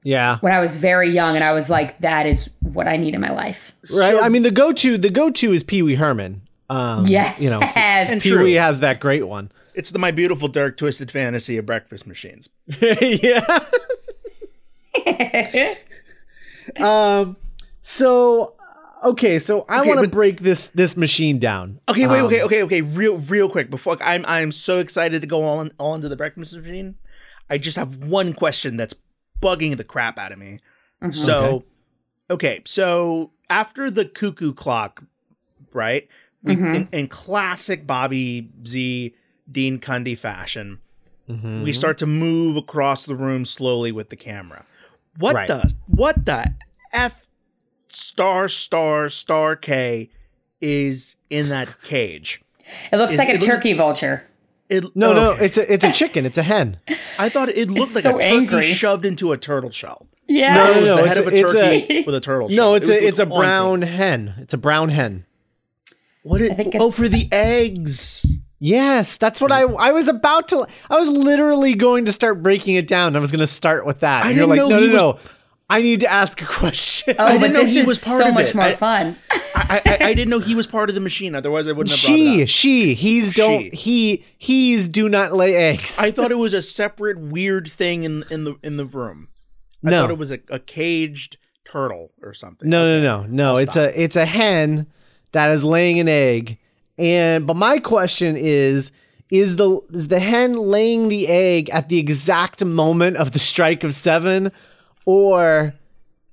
yeah. 0.03 0.39
when 0.41 0.53
I 0.53 0.59
was 0.61 0.77
very 0.77 1.09
young, 1.11 1.37
and 1.37 1.45
I 1.45 1.53
was 1.53 1.71
like, 1.71 1.99
"That 2.01 2.27
is 2.27 2.51
what 2.61 2.89
I 2.89 2.97
need 2.97 3.15
in 3.15 3.21
my 3.21 3.31
life." 3.33 3.73
Right. 3.95 4.13
So- 4.15 4.21
I 4.21 4.29
mean 4.29 4.43
the 4.43 4.51
go 4.51 4.73
to 4.73 4.99
the 4.99 5.11
go 5.11 5.31
to 5.31 5.53
is 5.53 5.63
Pee 5.63 5.83
Wee 5.83 5.95
Herman. 5.95 6.43
Um 6.71 7.07
Yes. 7.07 7.41
you 7.41 7.51
know 7.51 7.61
And 7.77 8.21
Pee 8.23 8.31
true. 8.31 8.45
Wee 8.45 8.55
has 8.55 8.81
that 8.81 8.99
great 9.01 9.27
one. 9.27 9.53
It's 9.75 9.91
the 9.91 9.99
my 9.99 10.11
beautiful 10.11 10.49
dark 10.49 10.77
twisted 10.77 11.11
fantasy 11.11 11.57
of 11.59 11.65
breakfast 11.67 12.07
machines. 12.07 12.49
yeah. 12.81 13.61
um 16.77 17.37
so 17.83 18.55
okay, 19.03 19.39
so 19.39 19.65
I 19.69 19.81
Okay, 19.81 19.89
want 19.89 20.01
to 20.03 20.09
break 20.09 20.41
this 20.41 20.69
this 20.69 20.97
machine 20.97 21.39
down. 21.39 21.79
Okay, 21.89 22.07
wait, 22.07 22.21
Um, 22.21 22.27
okay, 22.27 22.43
okay, 22.43 22.63
okay. 22.63 22.81
Real, 22.83 23.19
real 23.19 23.49
quick 23.49 23.71
before 23.71 23.99
I'm, 24.03 24.25
I'm 24.27 24.53
so 24.53 24.79
excited 24.79 25.21
to 25.21 25.27
go 25.27 25.45
on, 25.45 25.73
on 25.79 26.01
to 26.03 26.09
the 26.09 26.17
breakfast 26.17 26.55
machine. 26.55 26.97
I 27.51 27.59
just 27.59 27.77
have 27.77 28.05
one 28.05 28.33
question 28.33 28.77
that's 28.77 28.95
bugging 29.43 29.77
the 29.77 29.85
crap 29.85 30.19
out 30.19 30.33
of 30.33 30.39
me. 30.39 30.59
So, 31.13 31.65
okay. 32.31 32.63
so 32.65 33.33
after 33.51 33.91
the 33.91 34.05
cuckoo 34.05 34.53
clock, 34.53 35.03
right? 35.73 36.09
We, 36.45 36.55
in, 36.55 36.89
in 36.93 37.09
classic 37.09 37.87
Bobby 37.87 38.49
Z 38.67 39.15
Dean 39.51 39.79
Cundey 39.81 40.17
fashion, 40.19 40.79
mhm. 41.29 41.63
we 41.65 41.73
start 41.73 41.99
to 41.99 42.07
move 42.07 42.57
across 42.57 43.05
the 43.05 43.17
room 43.17 43.45
slowly 43.45 43.91
with 43.93 44.11
the 44.11 44.17
camera. 44.17 44.65
What 45.19 45.35
Right. 45.35 45.49
the 45.49 45.75
what 45.87 46.25
the 46.25 46.55
f 46.93 47.22
star 47.95 48.49
star 48.49 49.09
star 49.09 49.57
k 49.57 50.11
is 50.61 51.17
in 51.31 51.49
that 51.51 51.81
cage? 51.83 52.43
It 52.91 52.97
looks 52.97 53.13
Is- 53.13 53.19
like 53.19 53.29
a 53.29 53.33
it 53.33 53.41
looks- 53.41 53.47
turkey 53.47 53.73
vulture. 53.73 54.27
It 54.69 54.85
No, 54.97 55.13
no, 55.13 55.33
it's 55.33 55.59
a 55.59 55.71
it's 55.73 55.85
a 55.85 55.93
chicken, 55.93 56.25
it's 56.25 56.39
a 56.39 56.43
hen. 56.43 56.79
I 57.19 57.29
thought 57.29 57.51
it 57.51 57.69
looked 57.71 57.89
It's 57.93 57.95
like 57.97 58.05
so 58.05 58.19
a 58.19 58.23
turkey 58.23 58.27
angry. 58.37 58.63
shoved 58.65 59.05
into 59.05 59.33
a 59.33 59.37
turtle 59.37 59.71
shell. 59.71 60.07
Yeah. 60.29 60.55
No, 60.55 60.71
It 60.73 60.81
was 60.83 60.91
no, 60.91 60.97
the 60.97 61.03
it's 61.03 61.09
head 61.09 61.19
of 61.19 61.27
a- 61.27 62.01
a 62.01 62.03
with 62.05 62.15
a 62.15 62.21
turtle 62.21 62.49
shell. 62.49 62.57
No, 62.57 62.75
it's 62.75 62.89
It 62.89 63.03
a 63.03 63.07
it's 63.07 63.19
a 63.19 63.25
haunting. 63.27 63.39
brown 63.39 63.83
hen. 63.83 64.35
It's 64.39 64.55
a 64.55 64.57
brown 64.59 64.89
hen. 64.89 65.27
What? 66.23 66.41
It, 66.41 66.77
oh, 66.77 66.91
for 66.91 67.09
the 67.09 67.29
eggs. 67.33 68.25
Yes, 68.61 69.17
that's 69.17 69.41
what 69.41 69.51
I 69.53 69.63
I 69.63 69.91
was 69.91 70.07
about 70.09 70.49
to. 70.49 70.67
I 70.89 70.97
was 70.97 71.09
literally 71.09 71.75
going 71.75 72.05
to 72.07 72.13
start 72.13 72.43
breaking 72.43 72.77
it 72.77 72.87
down. 72.87 73.17
I 73.17 73.19
was 73.19 73.33
going 73.33 73.41
to 73.41 73.47
start 73.49 73.85
with 73.85 74.01
that. 74.01 74.25
I 74.25 74.29
And 74.29 74.37
You're 74.39 74.47
didn't 74.47 74.51
like, 74.51 74.71
know 74.71 74.77
no, 74.79 74.81
he 74.81 74.89
no, 74.89 75.07
was- 75.13 75.25
no. 75.25 75.31
I 75.73 75.81
need 75.83 76.01
to 76.01 76.11
ask 76.11 76.41
a 76.43 76.47
question. 76.47 77.17
Oh, 77.19 77.25
I 77.25 77.33
but 77.37 77.39
didn't 77.39 77.53
know 77.55 77.63
this 77.65 77.73
he 77.75 77.83
was 77.83 78.05
part 78.05 78.23
so 78.23 78.29
of 78.29 78.35
much 78.35 78.47
it. 78.51 78.55
more 78.55 78.65
I- 78.65 78.75
fun. 78.75 79.17
I, 79.55 79.81
I, 79.85 80.05
I 80.07 80.15
didn't 80.15 80.31
know 80.31 80.39
he 80.41 80.55
was 80.55 80.67
part 80.67 80.89
of 80.89 80.95
the 80.95 81.01
machine. 81.01 81.35
Otherwise, 81.35 81.69
I 81.69 81.73
wouldn't 81.73 81.91
have 81.91 81.99
she, 81.99 82.47
she, 82.47 82.95
he's 82.95 83.33
don't 83.33 83.73
he 83.75 84.25
he's 84.39 84.89
do 84.89 85.09
not 85.09 85.33
lay 85.33 85.55
eggs. 85.55 85.97
I 85.99 86.11
thought 86.11 86.31
it 86.37 86.37
was 86.39 86.53
a 86.55 86.63
separate 86.63 87.19
weird 87.19 87.71
thing 87.71 88.05
in 88.05 88.25
in 88.31 88.45
the 88.45 88.57
in 88.63 88.77
the 88.77 88.87
room. 88.87 89.29
I 89.85 89.91
No. 89.91 90.03
thought 90.03 90.11
it 90.11 90.19
was 90.19 90.31
a, 90.31 90.39
a 90.49 90.59
caged 90.59 91.37
turtle 91.65 92.13
or 92.23 92.35
something. 92.35 92.69
no, 92.69 93.01
no, 93.01 93.03
no, 93.23 93.27
no. 93.29 93.51
I'll 93.53 93.57
It's 93.59 93.73
stop. 93.73 93.91
a 93.91 94.03
it's 94.03 94.17
a 94.17 94.27
hen 94.27 94.87
that 95.33 95.51
is 95.53 95.65
laying 95.65 95.99
an 96.01 96.09
egg, 96.09 96.59
And 96.99 97.47
but 97.47 97.57
my 97.57 97.79
question 97.79 98.37
is 98.37 98.91
is 99.31 99.57
the 99.57 99.81
is 99.93 100.09
the 100.09 100.21
hen 100.21 100.53
laying 100.55 101.09
the 101.09 101.29
egg 101.29 101.71
at 101.71 101.89
the 101.89 101.99
exact 101.99 102.63
moment 102.65 103.17
of 103.17 103.31
the 103.33 103.39
strike 103.39 103.83
of 103.85 103.95
7 103.95 104.53
or 105.05 105.75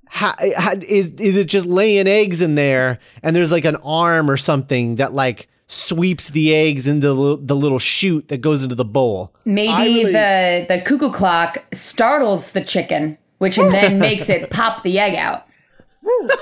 ha, 0.08 0.34
ha, 0.56 0.74
is 0.86 1.10
is 1.18 1.36
it 1.36 1.46
just 1.46 1.66
laying 1.66 2.06
eggs 2.06 2.42
in 2.42 2.54
there 2.54 2.98
and 3.22 3.34
there's 3.34 3.52
like 3.52 3.64
an 3.64 3.76
arm 3.76 4.30
or 4.30 4.36
something 4.36 4.96
that 4.96 5.12
like 5.14 5.48
sweeps 5.68 6.30
the 6.30 6.52
eggs 6.54 6.86
into 6.88 7.14
the, 7.14 7.38
the 7.40 7.54
little 7.56 7.78
chute 7.78 8.28
that 8.28 8.38
goes 8.38 8.62
into 8.62 8.74
the 8.74 8.84
bowl? 8.84 9.34
Maybe 9.44 10.02
really- 10.02 10.12
the 10.12 10.66
the 10.68 10.82
cuckoo 10.82 11.10
clock 11.12 11.64
startles 11.72 12.52
the 12.52 12.60
chicken, 12.64 13.18
which 13.38 13.56
then 13.56 13.98
makes 14.00 14.28
it 14.28 14.50
pop 14.50 14.82
the 14.82 14.98
egg 14.98 15.14
out. 15.14 15.46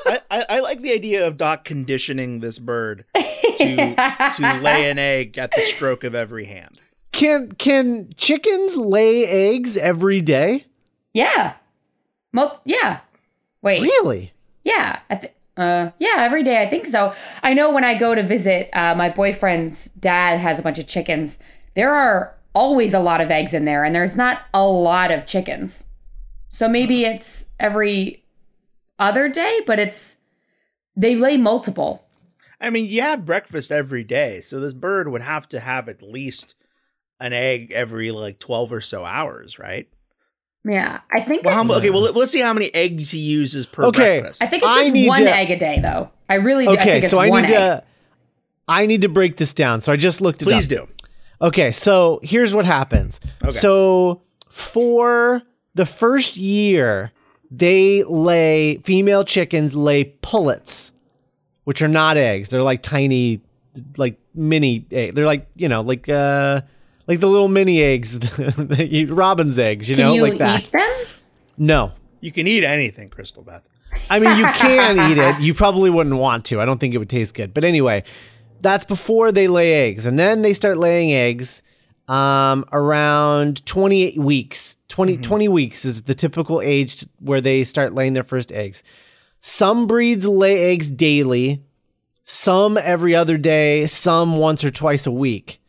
I, 0.07 0.21
I, 0.31 0.45
I 0.51 0.61
like 0.61 0.83
the 0.83 0.93
idea 0.93 1.27
of 1.27 1.37
Doc 1.37 1.65
conditioning 1.65 2.39
this 2.41 2.59
bird 2.61 3.05
to 3.15 3.95
to 4.37 4.59
lay 4.63 4.89
an 4.89 4.99
egg 4.99 5.37
at 5.37 5.51
the 5.55 5.63
stroke 5.63 6.05
of 6.05 6.15
every 6.15 6.45
hand. 6.45 6.79
Can 7.11 7.51
can 7.53 8.09
chickens 8.17 8.77
lay 8.77 9.27
eggs 9.27 9.77
every 9.77 10.21
day? 10.21 10.67
Yeah. 11.13 11.55
Mul- 12.33 12.61
yeah. 12.65 13.01
Wait. 13.63 13.83
Really? 13.83 14.33
Yeah. 14.65 15.01
I 15.11 15.15
th- 15.17 15.33
uh, 15.57 15.91
yeah, 15.99 16.17
every 16.19 16.45
day 16.45 16.63
I 16.63 16.67
think 16.69 16.87
so. 16.87 17.13
I 17.43 17.53
know 17.53 17.73
when 17.73 17.83
I 17.85 17.99
go 17.99 18.15
to 18.15 18.23
visit, 18.23 18.71
uh, 18.73 18.95
my 18.95 19.09
boyfriend's 19.09 19.87
dad 19.91 20.39
has 20.39 20.59
a 20.59 20.63
bunch 20.63 20.79
of 20.79 20.87
chickens. 20.87 21.39
There 21.75 21.93
are 21.93 22.37
always 22.55 22.95
a 22.95 23.01
lot 23.01 23.21
of 23.21 23.31
eggs 23.31 23.55
in 23.55 23.65
there, 23.65 23.83
and 23.83 23.95
there's 23.95 24.17
not 24.17 24.43
a 24.55 24.67
lot 24.67 25.11
of 25.11 25.27
chickens. 25.27 25.87
So 26.49 26.69
maybe 26.69 27.05
it's 27.05 27.47
every 27.59 28.25
other 28.99 29.29
day, 29.29 29.61
but 29.67 29.79
it's 29.81 30.19
they 30.97 31.17
lay 31.17 31.37
multiple. 31.37 32.05
I 32.61 32.71
mean, 32.71 32.87
you 32.87 33.03
have 33.03 33.27
breakfast 33.27 33.71
every 33.71 34.05
day, 34.05 34.41
so 34.41 34.61
this 34.61 34.73
bird 34.73 35.09
would 35.09 35.23
have 35.23 35.49
to 35.51 35.61
have 35.61 35.89
at 35.89 36.03
least 36.03 36.55
an 37.21 37.33
egg 37.33 37.73
every 37.73 38.11
like 38.13 38.39
twelve 38.39 38.73
or 38.73 38.81
so 38.81 39.05
hours, 39.05 39.59
right? 39.59 39.89
Yeah, 40.69 41.01
I 41.11 41.21
think. 41.23 41.45
Well, 41.45 41.55
how, 41.55 41.61
it's- 41.63 41.75
mu- 41.75 41.79
okay, 41.81 41.91
well, 41.91 42.03
let- 42.03 42.15
let's 42.15 42.31
see 42.33 42.41
how 42.41 42.53
many 42.53 42.73
eggs 42.75 43.11
he 43.11 43.19
uses 43.19 43.67
per 43.67 43.85
Okay. 43.87 44.21
breakfast. 44.21 44.43
I 44.43 44.47
think 44.47 44.63
it's 44.63 44.75
just 44.75 45.09
one 45.09 45.23
to- 45.23 45.35
egg 45.35 45.51
a 45.51 45.59
day, 45.59 45.81
though. 45.83 46.11
I 46.29 46.35
really 46.35 46.65
do. 46.67 46.71
I 46.73 46.75
Okay, 46.75 46.85
think 46.85 47.05
it's 47.05 47.11
so 47.11 47.19
I 47.19 47.31
one 47.31 47.43
need 47.43 47.51
egg. 47.53 47.57
to 47.81 47.83
I 48.71 48.85
need 48.85 49.01
to 49.03 49.09
break 49.09 49.39
this 49.39 49.55
down. 49.55 49.81
So 49.81 49.93
I 49.93 49.97
just 49.97 50.21
looked 50.21 50.43
it 50.43 50.45
Please 50.45 50.71
up. 50.71 50.87
do. 50.87 50.89
Okay, 51.41 51.71
so 51.73 52.21
here's 52.23 52.55
what 52.55 52.67
happens. 52.67 53.19
Okay. 53.43 53.57
So 53.57 54.21
for 54.51 55.41
the 55.75 55.87
first 55.87 56.37
year, 56.37 57.13
they 57.51 58.03
lay 58.05 58.77
female 58.85 59.25
chickens 59.25 59.75
lay 59.75 60.05
pullets, 60.21 60.93
which 61.65 61.81
are 61.81 61.89
not 61.89 62.19
eggs. 62.19 62.51
They're 62.51 62.63
like 62.63 62.83
tiny, 62.83 63.41
like 63.97 64.19
mini. 64.35 64.85
Egg. 64.91 65.15
They're 65.15 65.25
like 65.25 65.47
you 65.57 65.69
know, 65.69 65.81
like 65.81 66.07
uh, 66.11 66.61
like 67.09 67.19
the 67.21 67.27
little 67.27 67.49
mini 67.49 67.83
eggs, 67.83 68.19
robin's 69.09 69.59
eggs. 69.59 69.89
You 69.89 69.97
Can 69.97 70.05
know, 70.05 70.15
you 70.15 70.23
like 70.23 70.39
that. 70.39 70.63
eat 70.63 70.71
them? 70.73 70.91
No, 71.57 71.93
You 72.21 72.31
can 72.31 72.47
eat 72.47 72.63
anything, 72.63 73.09
Crystal 73.09 73.43
Beth. 73.43 73.65
I 74.11 74.21
mean, 74.21 74.37
you 74.39 74.45
can 74.47 74.99
eat 75.11 75.19
it. 75.19 75.41
You 75.41 75.55
probably 75.55 75.91
wouldn't 75.91 76.17
want 76.17 76.45
to. 76.47 76.61
I 76.61 76.65
don't 76.65 76.79
think 76.79 76.95
it 76.95 76.99
would 76.99 77.09
taste 77.11 77.35
good. 77.35 77.53
But 77.53 77.65
anyway, 77.65 78.05
that's 78.61 78.85
before 78.85 79.33
they 79.33 79.49
lay 79.49 79.89
eggs. 79.89 80.07
And 80.07 80.19
then 80.19 80.43
they 80.43 80.53
start 80.53 80.79
laying 80.79 81.13
eggs 81.13 81.63
um, 82.07 82.65
around 82.73 83.65
28 83.67 84.19
weeks. 84.19 84.77
20, 84.89 85.17
20 85.17 85.49
weeks 85.49 85.85
is 85.85 86.03
the 86.03 86.15
typical 86.15 86.61
age 86.61 87.05
where 87.21 87.41
they 87.41 87.65
start 87.65 87.95
laying 87.95 88.13
their 88.13 88.23
first 88.23 88.53
eggs. 88.53 88.83
Some 89.41 89.87
breeds 89.87 90.27
lay 90.27 90.73
eggs 90.73 90.91
daily, 90.91 91.63
some 92.25 92.77
every 92.79 93.15
other 93.15 93.37
day, 93.37 93.87
some 93.87 94.37
once 94.39 94.65
or 94.65 94.71
twice 94.71 95.07
a 95.07 95.13
week. 95.13 95.61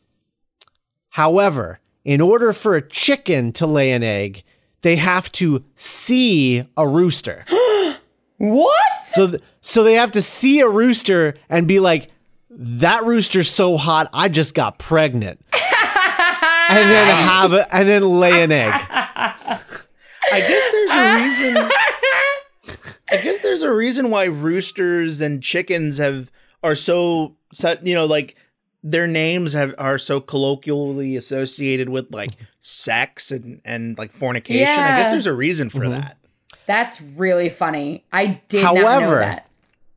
However, 1.09 1.79
in 2.05 2.21
order 2.21 2.53
for 2.53 2.75
a 2.75 2.81
chicken 2.87 3.51
to 3.53 3.67
lay 3.67 3.91
an 3.91 4.03
egg, 4.03 4.43
they 4.81 4.95
have 4.95 5.31
to 5.33 5.63
see 5.75 6.65
a 6.77 6.87
rooster. 6.87 7.45
What? 8.37 9.03
So, 9.03 9.27
th- 9.31 9.41
so 9.59 9.83
they 9.83 9.95
have 9.95 10.11
to 10.11 10.21
see 10.21 10.61
a 10.61 10.67
rooster 10.69 11.33
and 11.49 11.67
be 11.67 11.81
like, 11.81 12.07
"That 12.49 13.03
rooster's 13.03 13.49
so 13.51 13.75
hot, 13.75 14.09
I 14.13 14.29
just 14.29 14.53
got 14.53 14.79
pregnant," 14.79 15.43
and 15.53 16.89
then 16.89 17.07
have 17.09 17.51
it, 17.51 17.67
and 17.69 17.89
then 17.89 18.03
lay 18.03 18.41
an 18.41 18.53
egg. 18.53 18.71
I 18.71 19.59
guess 20.31 20.71
there's 20.71 20.89
a 20.91 21.15
reason. 21.15 21.57
I 23.11 23.17
guess 23.21 23.39
there's 23.39 23.61
a 23.61 23.73
reason 23.73 24.09
why 24.09 24.23
roosters 24.25 25.19
and 25.19 25.43
chickens 25.43 25.97
have 25.97 26.31
are 26.63 26.75
so 26.75 27.35
so- 27.53 27.75
you 27.83 27.93
know 27.93 28.05
like 28.05 28.37
their 28.83 29.07
names 29.07 29.53
have 29.53 29.75
are 29.77 29.97
so 29.97 30.19
colloquially 30.21 31.15
associated 31.15 31.89
with 31.89 32.11
like 32.11 32.31
sex 32.61 33.31
and 33.31 33.61
and 33.65 33.97
like 33.97 34.11
fornication. 34.11 34.67
I 34.67 34.99
guess 34.99 35.11
there's 35.11 35.27
a 35.27 35.33
reason 35.33 35.69
for 35.69 35.79
mm-hmm. 35.79 35.91
that. 35.91 36.17
That's 36.65 37.01
really 37.01 37.49
funny. 37.49 38.05
I 38.11 38.41
did 38.47 38.63
not 38.63 38.75
know 38.75 38.81
However, 38.85 39.15
that. 39.19 39.47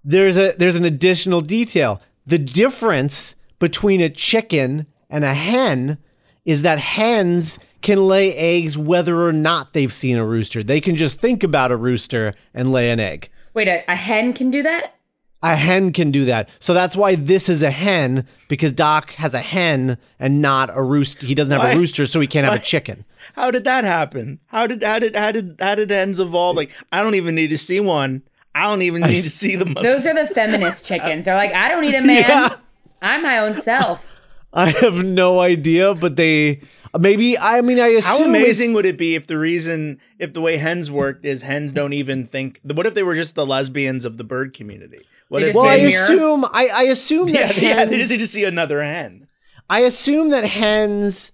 There's 0.05 0.37
a 0.37 0.53
there's 0.53 0.77
an 0.77 0.85
additional 0.85 1.41
detail. 1.41 2.01
The 2.27 2.39
difference 2.39 3.37
between 3.59 4.01
a 4.01 4.09
chicken 4.09 4.87
and 5.11 5.25
a 5.25 5.35
hen 5.35 5.99
is 6.45 6.63
that 6.63 6.79
hens 6.79 7.59
can 7.83 8.07
lay 8.07 8.35
eggs 8.35 8.79
whether 8.79 9.23
or 9.23 9.33
not 9.33 9.73
they've 9.73 9.93
seen 9.93 10.17
a 10.17 10.25
rooster. 10.25 10.63
They 10.63 10.81
can 10.81 10.97
just 10.97 11.21
think 11.21 11.43
about 11.43 11.71
a 11.71 11.77
rooster 11.77 12.35
and 12.55 12.73
lay 12.73 12.91
an 12.91 13.01
egg. 13.01 13.29
Wait, 13.55 13.69
a, 13.69 13.85
a 13.89 13.97
hen 13.97 14.33
can 14.33 14.51
do 14.51 14.63
that? 14.63 14.95
A 15.43 15.57
hen 15.57 15.93
can 15.93 16.13
do 16.13 16.25
that. 16.27 16.49
So 16.61 16.73
that's 16.73 16.95
why 16.95 17.17
this 17.17 17.49
is 17.49 17.63
a 17.63 17.71
hen 17.71 18.29
because 18.49 18.73
Doc 18.73 19.11
has 19.15 19.35
a 19.35 19.41
hen 19.41 19.99
and 20.21 20.41
not 20.41 20.71
a 20.73 20.83
rooster. 20.83 21.27
He 21.27 21.35
doesn't 21.35 21.51
have 21.51 21.63
Why? 21.63 21.73
a 21.73 21.77
rooster, 21.77 22.07
so 22.07 22.21
he 22.21 22.29
can't 22.29 22.45
have 22.45 22.61
a 22.61 22.63
chicken. 22.63 23.05
How 23.35 23.51
did 23.51 23.65
that 23.65 23.85
happen? 23.85 24.39
How 24.47 24.67
did 24.67 24.83
how 24.83 24.99
did 25.01 25.17
how 25.17 25.33
did 25.33 25.57
how 25.59 25.75
did 25.75 25.91
hens 25.91 26.21
evolve? 26.21 26.57
Like 26.57 26.71
I 26.93 27.03
don't 27.03 27.17
even 27.17 27.35
need 27.35 27.49
to 27.49 27.59
see 27.59 27.81
one. 27.81 28.23
I 28.55 28.65
don't 28.65 28.83
even 28.83 29.03
need 29.03 29.23
to 29.23 29.31
see 29.43 29.57
the 29.57 29.67
mother. 29.67 29.83
Those 29.83 30.07
are 30.07 30.15
the 30.15 30.33
feminist 30.33 30.87
chickens. 30.87 31.25
They're 31.25 31.35
like, 31.35 31.53
I 31.53 31.69
don't 31.69 31.83
need 31.83 31.95
a 31.95 32.03
man. 32.03 32.29
Yeah. 32.29 32.57
I'm 33.01 33.23
my 33.23 33.39
own 33.39 33.55
self. 33.55 34.09
I 34.53 34.71
have 34.71 35.03
no 35.05 35.41
idea, 35.41 35.95
but 35.95 36.17
they 36.17 36.61
maybe. 36.99 37.39
I 37.39 37.63
mean, 37.63 37.81
I 37.81 37.89
assume 37.89 38.03
How 38.03 38.25
amazing 38.25 38.75
would 38.75 38.87
it 38.87 38.99
be 38.99 39.15
if 39.15 39.27
the 39.27 39.39
reason, 39.39 39.99
if 40.19 40.35
the 40.35 40.41
way 40.41 40.59
hens 40.59 40.91
worked 40.91 41.25
is 41.25 41.43
hens 41.43 41.73
don't 41.73 41.95
even 41.95 42.27
think. 42.27 42.61
What 42.63 42.87
if 42.87 42.95
they 42.95 43.03
were 43.03 43.15
just 43.15 43.35
the 43.35 43.47
lesbians 43.47 44.05
of 44.05 44.19
the 44.19 44.25
bird 44.25 44.53
community? 44.55 45.07
What 45.33 45.43
if 45.45 45.55
Well, 45.55 45.65
I 45.65 45.79
they? 45.79 45.87
mirror? 45.89 46.03
assume. 46.05 46.45
I, 46.45 46.69
I 46.69 46.83
assume 46.85 47.29
Yeah, 47.29 47.47
that 47.47 47.57
they, 47.57 47.63
yeah, 47.69 47.85
they 47.87 47.97
just 47.97 48.11
need 48.11 48.19
to 48.19 48.27
see 48.27 48.45
another 48.45 48.83
hen. 48.83 49.29
I 49.71 49.81
assume 49.81 50.29
that 50.29 50.45
hens 50.45 51.33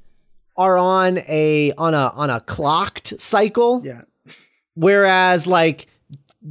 are 0.56 0.78
on 0.78 1.18
a 1.28 1.72
on 1.76 1.94
a 1.94 2.12
on 2.14 2.30
a 2.30 2.40
clocked 2.40 3.20
cycle, 3.20 3.82
Yeah, 3.84 4.02
whereas 4.74 5.48
like 5.48 5.88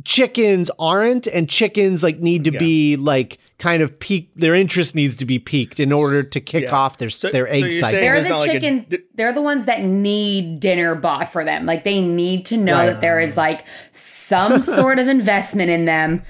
chickens 0.03 0.69
aren't, 0.77 1.27
and 1.27 1.49
chickens 1.49 2.03
like 2.03 2.19
need 2.19 2.43
to 2.43 2.51
Yeah. 2.51 2.59
be 2.59 2.95
like 2.97 3.37
kind 3.59 3.81
of 3.81 3.97
peak. 3.97 4.29
Their 4.35 4.53
interest 4.53 4.93
needs 4.93 5.15
to 5.17 5.25
be 5.25 5.39
peaked 5.39 5.79
in 5.79 5.91
order 5.91 6.21
to 6.23 6.39
kick 6.41 6.63
Yeah. 6.65 6.75
off 6.75 6.97
their 6.97 7.09
So- 7.09 7.29
their 7.29 7.47
egg 7.51 7.61
you're 7.61 7.71
cycle. 7.71 7.99
They're 7.99 8.21
the 8.21 8.29
not 8.29 8.39
like 8.39 8.49
a 8.49 8.53
chicken. 8.53 8.85
they're 9.15 9.33
the 9.33 9.41
ones 9.41 9.65
that 9.65 9.83
need 9.83 10.59
dinner 10.59 10.95
bought 10.95 11.31
for 11.31 11.43
them. 11.43 11.65
Like 11.65 11.83
they 11.83 12.01
need 12.01 12.45
to 12.47 12.57
know 12.57 12.75
Right. 12.75 12.87
that 12.87 13.01
there 13.01 13.19
is 13.19 13.35
like 13.37 13.63
some 13.91 14.59
sort 14.61 14.99
of 14.99 15.07
investment 15.07 15.69
in 15.71 15.85
them, 15.85 16.21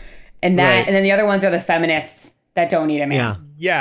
and 0.48 0.58
that. 0.60 0.78
Right. 0.78 0.88
And 0.88 0.96
then 0.96 1.04
the 1.04 1.12
other 1.12 1.26
ones 1.26 1.44
are 1.44 1.52
the 1.52 1.60
feminists 1.60 2.34
that 2.56 2.70
don't 2.70 2.88
need 2.88 3.02
a 3.02 3.08
man. 3.08 3.18
yeah. 3.18 3.36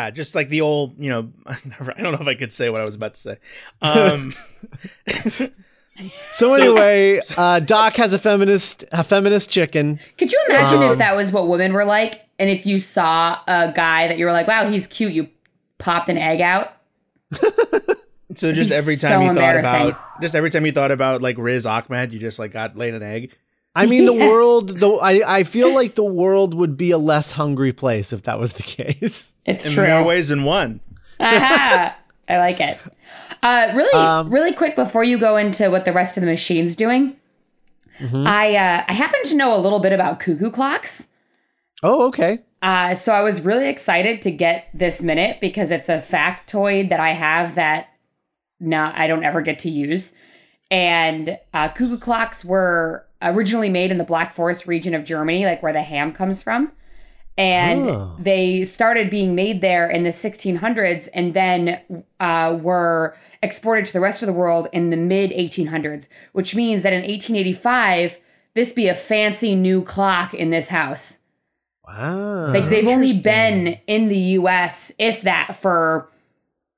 yeah, 0.05 0.11
just 0.11 0.35
like 0.35 0.49
the 0.51 0.61
old, 0.61 0.99
you 0.99 1.09
know. 1.09 1.33
I 1.47 1.57
don't 2.03 2.13
know 2.13 2.19
if 2.21 2.27
I 2.27 2.35
could 2.35 2.53
say 2.53 2.69
what 2.69 2.81
I 2.81 2.85
was 2.85 2.95
about 2.95 3.15
to 3.15 3.21
say. 3.21 3.39
Um, 3.83 4.35
So 6.35 6.53
anyway, 6.53 7.23
uh, 7.39 7.59
Doc 7.61 7.97
has 7.97 8.13
a 8.13 8.19
feminist 8.19 8.85
a 8.93 9.03
feminist 9.03 9.49
chicken. 9.49 9.99
Could 10.19 10.31
you 10.31 10.39
imagine 10.47 10.83
Um, 10.83 10.93
if 10.93 10.99
that 10.99 11.17
was 11.17 11.33
what 11.33 11.49
women 11.49 11.73
were 11.73 11.87
like, 11.87 12.21
and 12.39 12.51
if 12.51 12.67
you 12.67 12.79
saw 12.79 13.41
a 13.47 13.73
guy 13.75 14.07
that 14.09 14.19
you 14.19 14.27
were 14.27 14.33
like, 14.33 14.47
"Wow, 14.47 14.69
he's 14.69 14.87
cute," 14.87 15.15
you 15.15 15.31
popped 15.79 16.11
an 16.11 16.19
egg 16.19 16.43
out? 16.43 16.77
so 18.35 18.53
just 18.53 18.69
be 18.69 18.77
every 18.77 18.97
so 18.97 19.09
time 19.09 19.23
you 19.23 19.35
thought 19.35 19.57
about, 19.57 19.99
just 20.21 20.35
every 20.35 20.51
time 20.51 20.67
you 20.67 20.73
thought 20.73 20.91
about 20.91 21.23
like 21.23 21.39
Riz 21.39 21.65
Ahmed, 21.65 22.13
you 22.13 22.19
just 22.19 22.39
like 22.39 22.53
got 22.53 22.77
laid 22.77 22.93
an 22.93 23.03
egg. 23.03 23.35
I 23.77 23.87
mean, 23.87 24.05
the 24.07 24.15
Yeah. 24.17 24.29
world. 24.29 24.79
Though 24.81 24.99
I 24.99 25.39
I 25.39 25.45
feel 25.45 25.73
like 25.75 25.95
the 25.95 26.05
world 26.05 26.55
would 26.55 26.77
be 26.77 26.91
a 26.91 26.99
less 26.99 27.33
hungry 27.33 27.73
place 27.73 28.13
if 28.13 28.23
that 28.23 28.39
was 28.41 28.55
the 28.55 28.63
case. 28.77 29.33
It's 29.45 29.67
In 29.67 29.73
true. 29.73 29.87
more 29.89 30.03
ways 30.05 30.29
than 30.29 30.45
one. 30.45 30.81
Aha! 31.21 31.97
I 32.29 32.39
like 32.39 32.61
it. 32.61 32.79
Uh, 33.43 33.73
really, 33.75 33.93
Um, 33.95 34.31
really 34.31 34.53
quick 34.53 34.75
before 34.75 35.05
you 35.05 35.19
go 35.19 35.37
into 35.37 35.71
what 35.71 35.85
the 35.85 35.93
rest 35.93 36.17
of 36.17 36.23
the 36.23 36.27
machine's 36.27 36.75
doing, 36.77 37.17
Mm-hmm. 38.01 38.27
I 38.27 38.55
uh, 38.57 38.85
I 38.89 38.93
happen 38.93 39.21
to 39.25 39.37
know 39.37 39.57
a 39.57 39.61
little 39.61 39.79
bit 39.79 39.93
about 39.95 40.21
cuckoo 40.21 40.51
clocks. 40.51 41.09
Oh, 41.83 42.09
okay. 42.09 42.41
Uh, 42.61 42.95
so 42.95 43.15
I 43.15 43.23
was 43.23 43.41
really 43.41 43.69
excited 43.69 44.21
to 44.23 44.31
get 44.31 44.69
this 44.75 45.01
minute 45.03 45.39
because 45.41 45.71
it's 45.71 45.89
a 45.89 45.97
factoid 45.99 46.91
that 46.91 47.01
I 47.01 47.13
have 47.13 47.55
that 47.55 47.89
not 48.61 48.97
I 48.99 49.07
don't 49.07 49.25
ever 49.25 49.41
get 49.41 49.59
to 49.61 49.71
use. 49.71 50.13
And 50.71 51.39
uh, 51.55 51.69
cuckoo 51.69 51.97
clocks 51.99 52.45
were 52.45 53.06
originally 53.23 53.69
made 53.71 53.91
in 53.91 53.99
the 53.99 54.05
Black 54.05 54.33
Forest 54.33 54.67
region 54.67 54.95
of 54.95 55.05
Germany, 55.05 55.45
like 55.47 55.63
where 55.63 55.73
the 55.73 55.83
ham 55.83 56.13
comes 56.13 56.43
from. 56.43 56.73
and 57.39 57.91
Oh. 57.91 58.17
they 58.19 58.65
started 58.65 59.11
being 59.11 59.35
made 59.35 59.61
there 59.61 59.91
in 59.91 60.05
the 60.05 60.11
1600s 60.13 61.07
and 61.13 61.35
then 61.35 61.79
uh, 62.19 62.59
were 62.63 63.15
exported 63.43 63.85
to 63.85 63.93
the 63.93 64.01
rest 64.01 64.23
of 64.23 64.27
the 64.27 64.33
world 64.33 64.69
in 64.73 64.89
the 64.89 64.97
mid 64.97 65.31
1800s 65.33 66.09
which 66.33 66.55
means 66.55 66.83
that 66.83 66.95
in 66.95 67.01
1885 67.03 68.19
this 68.55 68.73
be 68.73 68.89
a 68.89 68.95
fancy 68.95 69.55
new 69.55 69.83
clock 69.83 70.33
in 70.33 70.49
this 70.49 70.69
house 70.69 71.19
Wow. 71.87 72.53
like 72.55 72.71
they've 72.71 72.89
only 72.89 73.21
been 73.21 73.79
in 73.87 74.09
the 74.09 74.17
us 74.39 74.91
if 74.99 75.21
that 75.23 75.57
for 75.57 76.09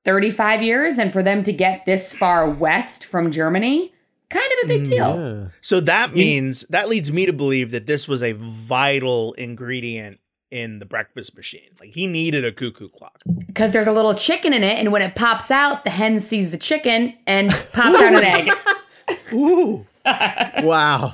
35 0.03 0.61
years 0.61 0.97
and 0.97 1.11
for 1.13 1.23
them 1.23 1.41
to 1.43 1.53
get 1.53 1.85
this 1.85 2.11
far 2.13 2.49
west 2.49 3.05
from 3.05 3.31
germany 3.31 3.93
kind 4.29 4.45
of 4.53 4.65
a 4.65 4.67
big 4.67 4.81
Mm, 4.81 4.89
deal 4.89 5.41
Yeah. 5.43 5.47
So 5.61 5.79
that 5.81 6.13
means 6.13 6.61
that 6.69 6.87
leads 6.89 7.11
me 7.11 7.25
to 7.25 7.33
believe 7.33 7.71
that 7.71 7.85
this 7.87 8.07
was 8.07 8.21
a 8.23 8.33
vital 8.33 9.33
ingredient 9.33 10.19
in 10.51 10.79
the 10.79 10.85
breakfast 10.85 11.35
machine. 11.35 11.69
Like 11.79 11.91
he 11.91 12.07
needed 12.07 12.43
a 12.45 12.51
cuckoo 12.51 12.89
clock. 12.89 13.19
because 13.47 13.71
there's 13.73 13.87
a 13.87 13.91
little 13.91 14.15
chicken 14.15 14.51
in 14.53 14.63
it 14.63 14.77
and 14.79 14.91
when 14.91 15.01
it 15.01 15.15
pops 15.15 15.51
out 15.51 15.83
the 15.83 15.89
hen 15.91 16.19
sees 16.19 16.51
the 16.51 16.57
chicken 16.57 17.15
and 17.27 17.51
pops 17.73 17.97
out 17.97 18.13
an 18.15 18.23
egg 18.23 18.49
Ooh. 19.33 19.85
Wow. 20.05 21.13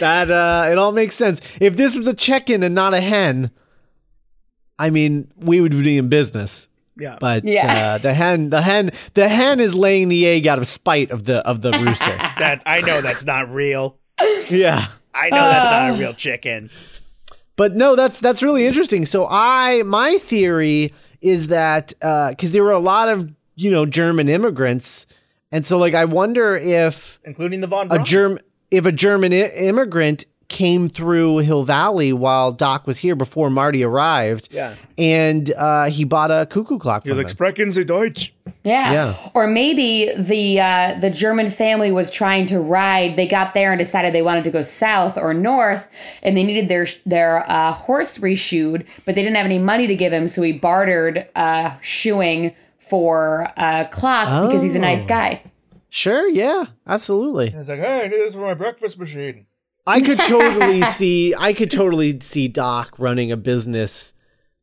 That 0.00 0.30
uh 0.30 0.68
it 0.70 0.78
all 0.78 0.92
makes 0.92 1.14
sense. 1.16 1.40
If 1.60 1.76
this 1.76 1.94
was 1.94 2.06
a 2.06 2.14
chicken 2.14 2.62
and 2.62 2.74
not 2.74 2.94
a 2.94 3.00
hen, 3.00 3.50
I 4.78 4.90
mean, 4.90 5.30
we 5.36 5.60
would 5.60 5.72
be 5.72 5.98
in 5.98 6.08
business. 6.08 6.68
Yeah. 7.02 7.16
But 7.20 7.44
Yeah. 7.44 7.94
uh, 7.94 7.98
the 7.98 8.14
hen, 8.14 8.50
the 8.50 8.62
hen, 8.62 8.92
the 9.14 9.28
hen 9.28 9.58
is 9.60 9.74
laying 9.74 10.08
the 10.08 10.26
egg 10.26 10.46
out 10.46 10.58
of 10.58 10.68
spite 10.68 11.10
of 11.10 11.24
the 11.24 11.38
of 11.46 11.60
the 11.62 11.72
rooster. 11.84 12.16
that 12.38 12.62
I 12.64 12.80
know 12.80 13.00
that's 13.00 13.24
not 13.24 13.52
real. 13.52 13.98
yeah. 14.48 14.86
I 15.14 15.28
know 15.30 15.36
that's 15.36 15.66
not 15.66 15.90
Uh. 15.90 15.94
a 15.94 15.98
real 15.98 16.14
chicken. 16.14 16.68
But 17.56 17.74
no, 17.76 17.96
that's 17.96 18.18
that's 18.20 18.42
really 18.42 18.64
interesting. 18.66 19.04
So 19.04 19.26
I 19.28 19.82
my 19.84 20.16
theory 20.18 20.92
is 21.20 21.48
that 21.48 21.92
because 22.00 22.52
there 22.52 22.64
were 22.64 22.70
a 22.72 22.78
lot 22.78 23.08
of 23.08 23.30
you 23.56 23.70
know 23.70 23.84
German 23.84 24.28
immigrants, 24.28 25.06
and 25.50 25.66
so 25.66 25.76
like 25.78 25.94
I 25.94 26.04
wonder 26.06 26.56
if 26.56 27.18
Including 27.24 27.60
the 27.60 27.66
Von 27.66 27.88
a 27.90 27.98
German 28.02 28.42
if 28.70 28.86
a 28.86 28.92
German 28.92 29.32
I- 29.32 29.48
immigrant 29.50 30.24
came 30.52 30.88
through 30.88 31.38
Hill 31.38 31.64
Valley 31.64 32.12
while 32.12 32.52
Doc 32.52 32.86
was 32.86 32.98
here 32.98 33.16
before 33.16 33.50
Marty 33.50 33.82
arrived, 33.82 34.48
Yeah. 34.52 34.76
and 34.96 35.52
uh, 35.56 35.86
he 35.86 36.04
bought 36.04 36.30
a 36.30 36.46
cuckoo 36.46 36.78
clock. 36.78 37.02
He 37.02 37.08
was 37.08 37.18
like. 37.18 37.28
Sprechen 37.28 37.70
Sie 37.72 37.82
Deutsch. 37.84 38.32
Yeah. 38.62 38.92
Yeah. 38.92 39.28
Or 39.34 39.46
maybe 39.48 40.12
the 40.16 40.60
uh, 40.60 41.00
the 41.00 41.10
German 41.10 41.50
family 41.50 41.90
was 41.90 42.10
trying 42.10 42.46
to 42.46 42.60
ride. 42.60 43.16
They 43.16 43.26
got 43.26 43.54
there 43.54 43.72
and 43.72 43.78
decided 43.78 44.14
they 44.14 44.22
wanted 44.22 44.44
to 44.44 44.50
go 44.52 44.62
south 44.62 45.18
or 45.18 45.34
north, 45.34 45.88
and 46.22 46.36
they 46.36 46.44
needed 46.44 46.68
their 46.68 46.86
their 47.06 47.50
uh, 47.50 47.72
horse 47.72 48.18
reshoed, 48.18 48.86
but 49.04 49.14
they 49.16 49.22
didn't 49.22 49.36
have 49.36 49.46
any 49.46 49.58
money 49.58 49.86
to 49.88 49.96
give 49.96 50.12
him, 50.12 50.28
so 50.28 50.42
he 50.42 50.52
bartered 50.52 51.26
uh, 51.34 51.76
shoeing 51.80 52.54
for 52.78 53.50
a 53.56 53.88
clock 53.90 54.46
because 54.48 54.62
he's 54.62 54.76
a 54.76 54.78
nice 54.78 55.02
Oh. 55.04 55.08
guy. 55.08 55.42
Sure, 55.88 56.28
yeah, 56.28 56.64
absolutely. 56.86 57.50
He's 57.50 57.68
like, 57.68 57.80
hey, 57.80 58.00
I 58.00 58.08
need 58.08 58.12
this 58.12 58.34
for 58.34 58.40
my 58.40 58.54
breakfast 58.54 58.98
machine. 58.98 59.46
I 59.86 60.00
could 60.00 60.18
totally 60.18 60.82
see 60.98 61.34
I 61.36 61.52
could 61.52 61.70
totally 61.70 62.20
see 62.20 62.48
Doc 62.48 62.94
running 62.98 63.32
a 63.32 63.36
business 63.36 64.14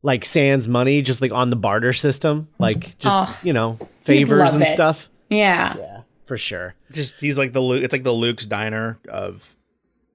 like 0.02 0.24
Sans 0.24 0.66
money, 0.66 1.02
just 1.02 1.20
like 1.20 1.32
on 1.32 1.50
the 1.50 1.56
barter 1.56 1.92
system, 1.92 2.48
like 2.58 2.96
just 2.98 3.30
Oh, 3.30 3.40
you 3.42 3.52
know 3.52 3.78
favors 4.04 4.54
and 4.54 4.62
it. 4.62 4.68
stuff. 4.68 5.08
Yeah. 5.28 5.76
Yeah, 5.78 6.00
for 6.26 6.36
sure. 6.38 6.74
Just 6.92 7.20
he's 7.20 7.36
like 7.38 7.52
the 7.52 7.60
Luke. 7.60 7.82
It's 7.84 7.92
like 7.92 8.04
the 8.04 8.12
Luke's 8.12 8.46
diner 8.46 8.98
of 9.08 9.54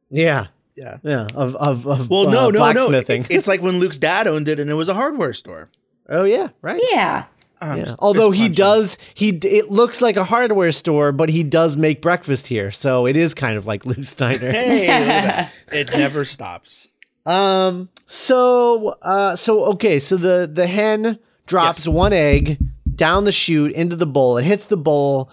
Yeah, 0.09 0.47
yeah. 0.75 0.97
yeah. 1.03 1.27
Of 1.35 1.55
of 1.55 1.85
of 1.87 2.09
Well, 2.09 2.27
uh, 2.27 2.31
no, 2.31 2.49
no, 2.49 2.71
no. 2.71 2.89
It- 2.91 3.07
it's 3.31 3.47
like 3.47 3.61
when 3.61 3.79
Luke's 3.79 3.97
dad 3.97 4.27
owned 4.27 4.47
it, 4.47 4.59
and 4.59 4.69
it 4.69 4.73
was 4.73 4.89
a 4.89 4.93
hardware 4.95 5.33
store. 5.33 5.69
oh 6.09 6.23
yeah, 6.23 6.49
right. 6.61 6.81
Yeah. 6.91 7.25
Um, 7.61 7.79
Yeah. 7.79 7.95
Although 7.99 8.31
he 8.31 8.49
does, 8.49 8.97
he 9.13 9.29
it 9.29 9.71
looks 9.71 10.01
like 10.01 10.17
a 10.17 10.23
hardware 10.23 10.71
store, 10.71 11.11
but 11.11 11.29
he 11.29 11.43
does 11.43 11.77
make 11.77 12.01
breakfast 12.01 12.47
here, 12.47 12.71
so 12.71 13.05
it 13.07 13.15
is 13.17 13.33
kind 13.33 13.57
of 13.57 13.65
like 13.65 13.85
Lou 13.85 14.03
Steiner. 14.03 14.51
Hey, 14.51 14.81
look 14.81 14.89
at 14.89 15.07
that. 15.07 15.51
it 15.73 15.91
never 15.91 16.25
stops. 16.25 16.89
Um. 17.25 17.89
So. 18.05 18.97
Uh. 19.01 19.35
So. 19.35 19.63
Okay. 19.73 19.99
So 19.99 20.17
the 20.17 20.49
the 20.51 20.67
hen 20.67 21.17
drops 21.47 21.79
Yes. 21.79 21.87
one 21.87 22.13
egg 22.13 22.59
down 22.95 23.23
the 23.23 23.31
chute 23.31 23.71
into 23.73 23.95
the 23.95 24.05
bowl. 24.05 24.37
It 24.37 24.43
hits 24.45 24.65
the 24.67 24.77
bowl 24.77 25.29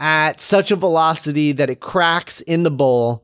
at 0.00 0.40
such 0.40 0.70
a 0.70 0.76
velocity 0.76 1.52
that 1.52 1.70
it 1.70 1.80
cracks 1.80 2.40
in 2.40 2.62
the 2.64 2.70
bowl, 2.70 3.22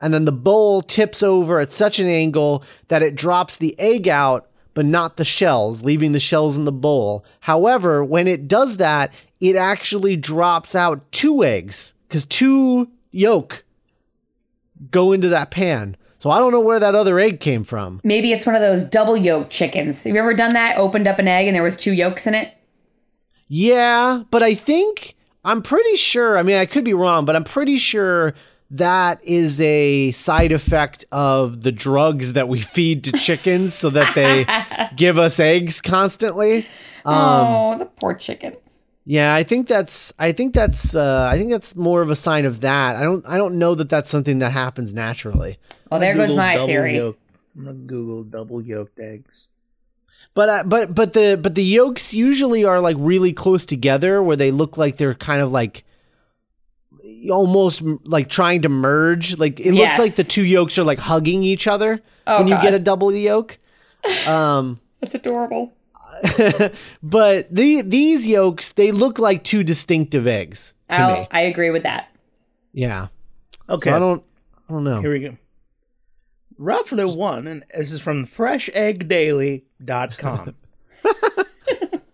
and 0.00 0.12
then 0.12 0.24
the 0.24 0.32
bowl 0.32 0.82
tips 0.82 1.22
over 1.22 1.60
at 1.60 1.70
such 1.70 1.98
an 1.98 2.06
angle 2.08 2.62
that 2.88 3.02
it 3.02 3.14
drops 3.14 3.56
the 3.58 3.78
egg 3.78 4.08
out, 4.08 4.48
but 4.74 4.86
not 4.86 5.16
the 5.16 5.24
shells, 5.24 5.82
leaving 5.82 6.12
the 6.12 6.20
shells 6.20 6.56
in 6.56 6.64
the 6.64 6.72
bowl. 6.72 7.24
However, 7.40 8.04
when 8.04 8.26
it 8.28 8.48
does 8.48 8.76
that, 8.76 9.12
it 9.40 9.56
actually 9.56 10.16
drops 10.16 10.74
out 10.74 11.10
two 11.12 11.44
eggs 11.44 11.94
because 12.08 12.24
two 12.24 12.90
yolk 13.10 13.64
go 14.90 15.12
into 15.12 15.28
that 15.28 15.50
pan. 15.50 15.96
So 16.20 16.30
I 16.30 16.38
don't 16.38 16.52
know 16.52 16.60
where 16.60 16.80
that 16.80 16.94
other 16.94 17.18
egg 17.18 17.40
came 17.40 17.62
from. 17.62 18.00
Maybe 18.02 18.32
it's 18.32 18.46
one 18.46 18.56
of 18.56 18.60
those 18.60 18.84
double 18.84 19.16
yolk 19.16 19.50
chickens. 19.50 20.02
Have 20.04 20.14
you 20.14 20.20
ever 20.20 20.34
done 20.34 20.52
that? 20.54 20.78
Opened 20.78 21.06
up 21.06 21.18
an 21.18 21.28
egg 21.28 21.46
and 21.46 21.54
there 21.54 21.62
was 21.62 21.76
two 21.76 21.92
yolks 21.92 22.26
in 22.26 22.34
it? 22.34 22.52
Yeah, 23.46 24.24
but 24.30 24.42
I 24.42 24.54
think 24.54 25.16
I'm 25.44 25.62
pretty 25.62 25.96
sure. 25.96 26.36
I 26.36 26.42
mean, 26.42 26.56
I 26.56 26.66
could 26.66 26.84
be 26.84 26.94
wrong, 26.94 27.24
but 27.24 27.36
I'm 27.36 27.44
pretty 27.44 27.78
sure 27.78 28.34
that 28.70 29.20
is 29.24 29.60
a 29.60 30.10
side 30.12 30.52
effect 30.52 31.04
of 31.10 31.62
the 31.62 31.72
drugs 31.72 32.34
that 32.34 32.48
we 32.48 32.60
feed 32.76 33.04
to 33.04 33.12
chickens 33.12 33.74
so 33.74 33.90
that 33.90 34.14
they 34.14 34.46
give 34.96 35.18
us 35.18 35.40
eggs 35.40 35.80
constantly. 35.80 36.66
Um, 37.04 37.14
oh, 37.14 37.78
the 37.78 37.86
poor 37.86 38.14
chickens. 38.14 38.84
yeah, 39.04 39.34
I 39.34 39.42
think 39.42 39.66
that's 39.68 40.12
I 40.18 40.32
think 40.32 40.52
that's 40.54 40.94
uh, 40.94 41.28
I 41.30 41.38
think 41.38 41.50
that's 41.50 41.74
more 41.76 42.02
of 42.02 42.10
a 42.10 42.16
sign 42.16 42.44
of 42.44 42.60
that. 42.60 42.96
I 42.96 43.02
don't 43.02 43.26
I 43.26 43.38
don't 43.38 43.58
know 43.58 43.74
that 43.74 43.88
that's 43.88 44.10
something 44.10 44.40
that 44.40 44.52
happens 44.52 44.92
naturally. 44.92 45.58
Well, 45.90 46.00
there 46.00 46.14
goes 46.14 46.36
my 46.36 46.56
theory. 46.66 46.96
Yolk. 46.96 47.18
I'm 47.56 47.64
gonna 47.64 47.76
Google 47.78 48.22
double 48.24 48.60
yolked 48.62 49.00
eggs. 49.00 49.46
But 50.34 50.48
uh, 50.48 50.62
but 50.64 50.94
but 50.94 51.14
the 51.14 51.38
but 51.40 51.54
the 51.54 51.64
yolks 51.64 52.12
usually 52.12 52.64
are 52.64 52.80
like 52.80 52.96
really 52.98 53.32
close 53.32 53.64
together, 53.64 54.22
where 54.22 54.36
they 54.36 54.50
look 54.50 54.76
like 54.76 54.96
they're 54.98 55.14
kind 55.14 55.40
of 55.40 55.50
like 55.50 55.84
almost 57.30 57.82
like 58.04 58.28
trying 58.28 58.60
to 58.62 58.68
merge. 58.68 59.38
Like 59.38 59.58
it 59.60 59.72
looks 59.72 59.98
like 59.98 60.14
the 60.14 60.24
two 60.24 60.44
yolks 60.44 60.78
are 60.78 60.84
like 60.84 60.98
hugging 60.98 61.42
each 61.42 61.66
other 61.66 62.00
Oh, 62.26 62.38
when 62.38 62.48
you 62.48 62.60
get 62.60 62.74
a 62.74 62.78
double 62.78 63.14
yolk. 63.14 63.56
Um, 64.26 64.78
That's 65.00 65.14
adorable. 65.14 65.72
but 67.02 67.54
the 67.54 67.82
these 67.82 68.26
yolks 68.26 68.72
they 68.72 68.90
look 68.92 69.18
like 69.20 69.44
two 69.44 69.62
distinctive 69.62 70.26
eggs 70.26 70.74
to 70.90 71.00
Oh, 71.00 71.20
me. 71.20 71.28
I 71.30 71.42
agree 71.42 71.70
with 71.70 71.84
that. 71.84 72.08
Yeah. 72.72 73.06
Okay, 73.68 73.90
So 73.90 73.96
I 73.96 73.98
don't 74.00 74.22
I 74.68 74.72
don't 74.72 74.82
know. 74.84 75.00
here 75.00 75.12
we 75.12 75.20
go. 75.20 75.36
Roughly 76.58 77.04
one, 77.04 77.46
and 77.46 77.64
this 77.76 77.92
is 77.92 78.00
from 78.00 78.26
FreshEggDaily.com. 78.26 80.54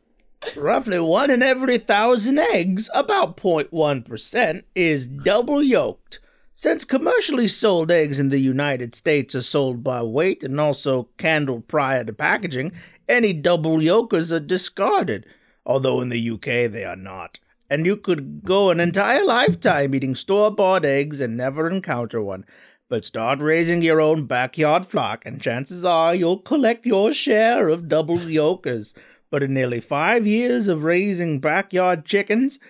Roughly 0.56 1.00
one 1.00 1.30
in 1.30 1.42
every 1.42 1.78
thousand 1.78 2.38
eggs, 2.38 2.90
about 2.94 3.36
0.1%, 3.36 4.62
is 4.74 5.06
double 5.06 5.62
yolked. 5.62 6.20
Since 6.52 6.84
commercially 6.84 7.48
sold 7.48 7.90
eggs 7.90 8.20
in 8.20 8.28
the 8.28 8.38
United 8.38 8.94
States 8.94 9.34
are 9.34 9.42
sold 9.42 9.82
by 9.82 10.02
weight 10.02 10.44
and 10.44 10.60
also 10.60 11.08
candled 11.18 11.66
prior 11.66 12.04
to 12.04 12.12
packaging, 12.12 12.72
any 13.08 13.32
double 13.32 13.78
yolkers 13.78 14.30
are 14.30 14.40
discarded, 14.40 15.26
although 15.66 16.00
in 16.00 16.10
the 16.10 16.30
UK 16.30 16.70
they 16.70 16.84
are 16.84 16.94
not. 16.94 17.40
And 17.68 17.84
you 17.86 17.96
could 17.96 18.44
go 18.44 18.70
an 18.70 18.78
entire 18.78 19.24
lifetime 19.24 19.94
eating 19.94 20.14
store 20.14 20.50
bought 20.50 20.84
eggs 20.84 21.20
and 21.20 21.36
never 21.36 21.68
encounter 21.68 22.22
one. 22.22 22.44
But 22.88 23.04
start 23.04 23.40
raising 23.40 23.82
your 23.82 24.00
own 24.00 24.26
backyard 24.26 24.86
flock, 24.86 25.24
and 25.26 25.40
chances 25.40 25.84
are 25.84 26.14
you'll 26.14 26.38
collect 26.38 26.86
your 26.86 27.12
share 27.12 27.68
of 27.68 27.88
double 27.88 28.18
yolkers. 28.18 28.94
But 29.34 29.42
in 29.42 29.52
nearly 29.52 29.80
five 29.80 30.28
years 30.28 30.68
of 30.68 30.84
raising 30.84 31.40
backyard 31.40 32.04
chickens 32.04 32.60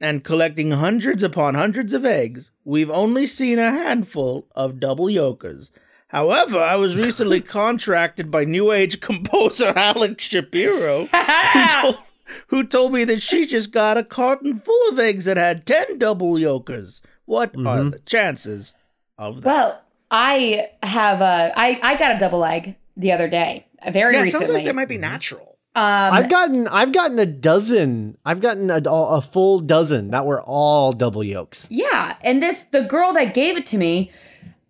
and 0.00 0.22
collecting 0.22 0.70
hundreds 0.70 1.24
upon 1.24 1.54
hundreds 1.54 1.92
of 1.92 2.04
eggs, 2.04 2.48
we've 2.64 2.90
only 2.90 3.26
seen 3.26 3.58
a 3.58 3.72
handful 3.72 4.46
of 4.54 4.78
double 4.78 5.06
yolkers. 5.06 5.72
However, 6.06 6.60
I 6.60 6.76
was 6.76 6.94
recently 6.94 7.40
contracted 7.58 8.30
by 8.30 8.44
New 8.44 8.70
Age 8.70 9.00
composer 9.00 9.72
Alex 9.76 10.22
Shapiro, 10.22 11.06
who 11.06 11.66
told, 11.66 11.98
who 12.46 12.64
told 12.68 12.92
me 12.92 13.02
that 13.02 13.20
she 13.20 13.44
just 13.44 13.72
got 13.72 13.98
a 13.98 14.04
carton 14.04 14.60
full 14.60 14.90
of 14.90 15.00
eggs 15.00 15.24
that 15.24 15.36
had 15.36 15.66
10 15.66 15.98
double 15.98 16.34
yolkers. 16.34 17.00
What 17.24 17.50
are 17.56 17.78
mm-hmm. 17.78 17.88
the 17.88 17.98
chances 17.98 18.74
of 19.18 19.42
that? 19.42 19.44
Well, 19.44 19.82
I 20.08 20.70
have 20.84 21.20
a 21.20 21.52
I 21.56 21.80
I 21.82 21.96
got 21.96 22.14
a 22.14 22.18
double 22.20 22.44
egg 22.44 22.76
the 22.94 23.10
other 23.10 23.28
day, 23.28 23.66
very 23.90 24.14
yeah, 24.14 24.20
it 24.20 24.22
recently. 24.22 24.46
sounds 24.46 24.56
like 24.56 24.66
that 24.66 24.76
might 24.76 24.86
be 24.86 24.94
mm-hmm. 24.94 25.00
natural. 25.00 25.51
Um, 25.74 26.12
I've 26.12 26.28
gotten 26.28 26.68
I've 26.68 26.92
gotten 26.92 27.18
a 27.18 27.26
dozen. 27.26 28.18
I've 28.24 28.40
gotten 28.40 28.70
a, 28.70 28.82
a 28.84 29.22
full 29.22 29.60
dozen 29.60 30.10
that 30.10 30.26
were 30.26 30.42
all 30.42 30.92
double 30.92 31.24
yolks. 31.24 31.66
Yeah, 31.70 32.16
and 32.22 32.42
this 32.42 32.64
the 32.64 32.82
girl 32.82 33.12
that 33.14 33.34
gave 33.34 33.56
it 33.56 33.66
to 33.66 33.78
me 33.78 34.12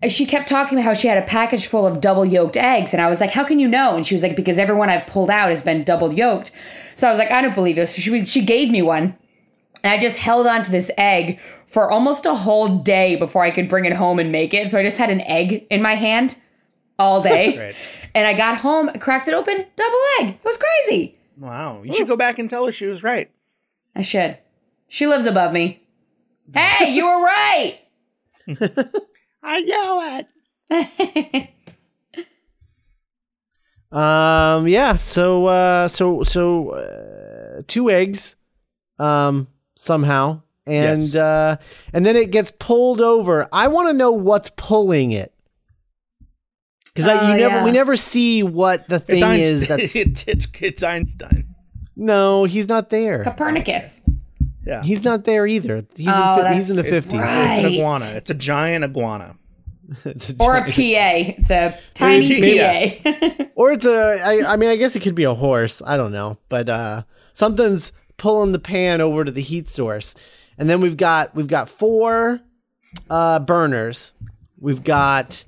she 0.09 0.27
kept 0.27 0.49
talking 0.49 0.79
about 0.79 0.85
how 0.85 0.95
she 0.95 1.07
had 1.09 1.19
a 1.19 1.27
package 1.27 1.67
full 1.67 1.87
of 1.87 2.01
double 2.01 2.25
yolked 2.25 2.57
eggs. 2.57 2.93
And 2.93 3.01
I 3.01 3.09
was 3.09 3.21
like, 3.21 3.31
how 3.31 3.45
can 3.45 3.59
you 3.59 3.69
know? 3.69 3.95
And 3.95 4.05
she 4.05 4.15
was 4.15 4.23
like, 4.23 4.37
because 4.37 4.59
everyone 4.59 4.89
I've 4.89 5.07
pulled 5.07 5.31
out 5.31 5.51
has 5.51 5.63
been 5.63 5.85
double 5.85 6.13
yolked. 6.13 6.51
So 6.95 7.07
I 7.07 7.11
was 7.11 7.19
like, 7.19 7.31
I 7.31 7.41
don't 7.41 7.55
believe 7.55 7.77
this. 7.77 7.95
So 7.95 8.03
she, 8.03 8.25
she 8.25 8.45
gave 8.45 8.71
me 8.71 8.83
one. 8.83 9.17
And 9.85 9.93
I 9.93 9.99
just 9.99 10.17
held 10.17 10.47
on 10.47 10.65
to 10.65 10.71
this 10.71 10.91
egg 10.99 11.41
for 11.67 11.91
almost 11.91 12.27
a 12.27 12.35
whole 12.35 12.79
day 12.79 13.17
before 13.17 13.43
I 13.45 13.51
could 13.51 13.69
bring 13.69 13.85
it 13.85 13.93
home 13.93 14.19
and 14.19 14.33
make 14.33 14.55
it. 14.55 14.71
So 14.71 14.79
I 14.79 14.83
just 14.83 14.99
had 14.99 15.11
an 15.11 15.21
egg 15.23 15.67
in 15.71 15.83
my 15.83 15.95
hand 15.95 16.37
all 16.99 17.23
day. 17.23 17.75
Right. 18.15 18.21
And 18.21 18.27
I 18.27 18.35
got 18.35 18.59
home, 18.59 18.91
cracked 19.01 19.29
it 19.29 19.35
open, 19.35 19.67
double 19.77 19.99
egg. 20.21 20.29
It 20.31 20.45
was 20.45 20.59
crazy. 20.59 21.17
Wow. 21.39 21.83
You 21.83 21.95
should 21.95 22.09
go 22.09 22.17
back 22.17 22.39
and 22.39 22.49
tell 22.49 22.67
her 22.67 22.73
she 22.73 22.87
was 22.87 23.03
right. 23.03 23.31
I 23.95 24.03
should. 24.03 24.39
She 24.89 25.07
lives 25.07 25.27
above 25.27 25.53
me. 25.53 25.83
Hey, 26.55 26.93
you 26.93 27.07
were 27.07 27.23
right. 27.23 27.79
I 29.43 29.61
know 29.63 30.25
it. 30.71 31.49
Um. 33.93 34.67
Yeah. 34.69 34.97
So. 34.97 35.47
Uh. 35.47 35.87
So. 35.87 36.23
So. 36.23 36.71
Uh, 36.71 37.63
two 37.67 37.91
eggs. 37.91 38.37
Um. 38.99 39.49
Somehow. 39.75 40.41
And. 40.67 41.03
Yes. 41.03 41.15
Uh. 41.15 41.57
And 41.93 42.07
then 42.07 42.17
it 42.17 42.31
gets 42.31 42.51
pulled 42.59 43.03
over. 43.03 43.49
I 43.53 43.69
want 43.69 43.91
to 43.91 43.93
know 43.93 44.11
what's 44.11 44.51
pulling 44.57 45.13
it. 45.13 45.32
Because 46.95 47.09
Oh, 47.09 47.29
you 47.33 47.37
never. 47.39 47.55
yeah. 47.57 47.65
We 47.65 47.71
never 47.73 47.97
see 47.97 48.43
what 48.43 48.89
the 48.89 49.01
thing 49.01 49.23
Einstein. 49.23 49.41
is. 49.55 49.69
That's 49.69 49.97
it's, 49.97 50.25
it's 50.27 50.49
it's 50.61 50.83
Einstein. 50.83 51.47
no. 51.97 52.45
He's 52.45 52.69
not 52.69 52.91
there. 52.91 53.23
Copernicus. 53.25 54.03
Yeah. 54.67 54.83
He's 54.83 55.05
not 55.05 55.25
there 55.25 55.47
either. 55.47 55.85
He's 55.97 56.07
Oh, 56.11 56.45
in. 56.47 56.53
He's 56.55 56.71
in 56.71 56.77
the 56.77 56.85
fifties. 56.85 57.21
right. 57.21 57.57
It's 57.59 57.67
an 57.67 57.73
iguana. 57.75 58.05
It's 58.15 58.31
a 58.31 58.35
giant 58.35 58.85
iguana. 58.85 59.37
Or 60.41 60.57
a 60.57 60.63
PA. 60.65 60.71
It's 60.77 61.51
a 61.51 61.79
tiny 61.95 62.29
Maybe- 62.41 63.03
PA. 63.03 63.45
Or 63.57 63.73
it's 63.73 63.85
a. 63.85 64.21
I, 64.23 64.53
I 64.55 64.57
mean, 64.57 64.71
I 64.71 64.77
guess 64.77 64.97
it 64.97 65.01
could 65.01 65.15
be 65.15 65.25
a 65.25 65.35
horse. 65.35 65.83
I 65.87 65.97
don't 65.99 66.11
know, 66.13 66.39
but 66.49 66.69
uh, 66.69 67.03
something's 67.35 67.93
pulling 68.17 68.53
the 68.53 68.59
pan 68.59 69.01
over 69.01 69.25
to 69.25 69.31
the 69.31 69.43
heat 69.43 69.69
source, 69.69 70.15
and 70.59 70.69
then 70.71 70.81
we've 70.81 70.97
got 70.97 71.35
we've 71.35 71.47
got 71.49 71.69
four 71.69 72.41
uh, 73.11 73.39
burners. 73.41 74.13
We've 74.59 74.83
got 74.83 75.45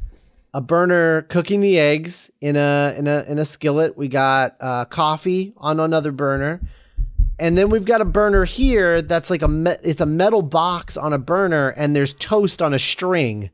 a 0.55 0.61
burner 0.61 1.23
cooking 1.23 1.61
the 1.61 1.79
eggs 1.81 2.31
in 2.41 2.55
a 2.55 2.95
in 2.97 3.09
a 3.09 3.25
in 3.29 3.39
a 3.39 3.45
skillet. 3.45 3.99
We 3.99 4.07
got 4.07 4.57
uh, 4.61 4.85
coffee 4.85 5.53
on 5.57 5.81
another 5.81 6.13
burner, 6.13 6.61
and 7.41 7.59
then 7.59 7.71
we've 7.71 7.85
got 7.85 8.01
a 8.01 8.05
burner 8.07 8.45
here 8.45 9.03
that's 9.03 9.31
like 9.31 9.43
a 9.43 9.49
me- 9.49 9.77
it's 9.83 10.01
a 10.01 10.07
metal 10.07 10.43
box 10.43 10.97
on 10.97 11.13
a 11.13 11.19
burner, 11.19 11.71
and 11.71 11.95
there's 11.95 12.15
toast 12.15 12.63
on 12.63 12.73
a 12.73 12.79
string 12.79 13.51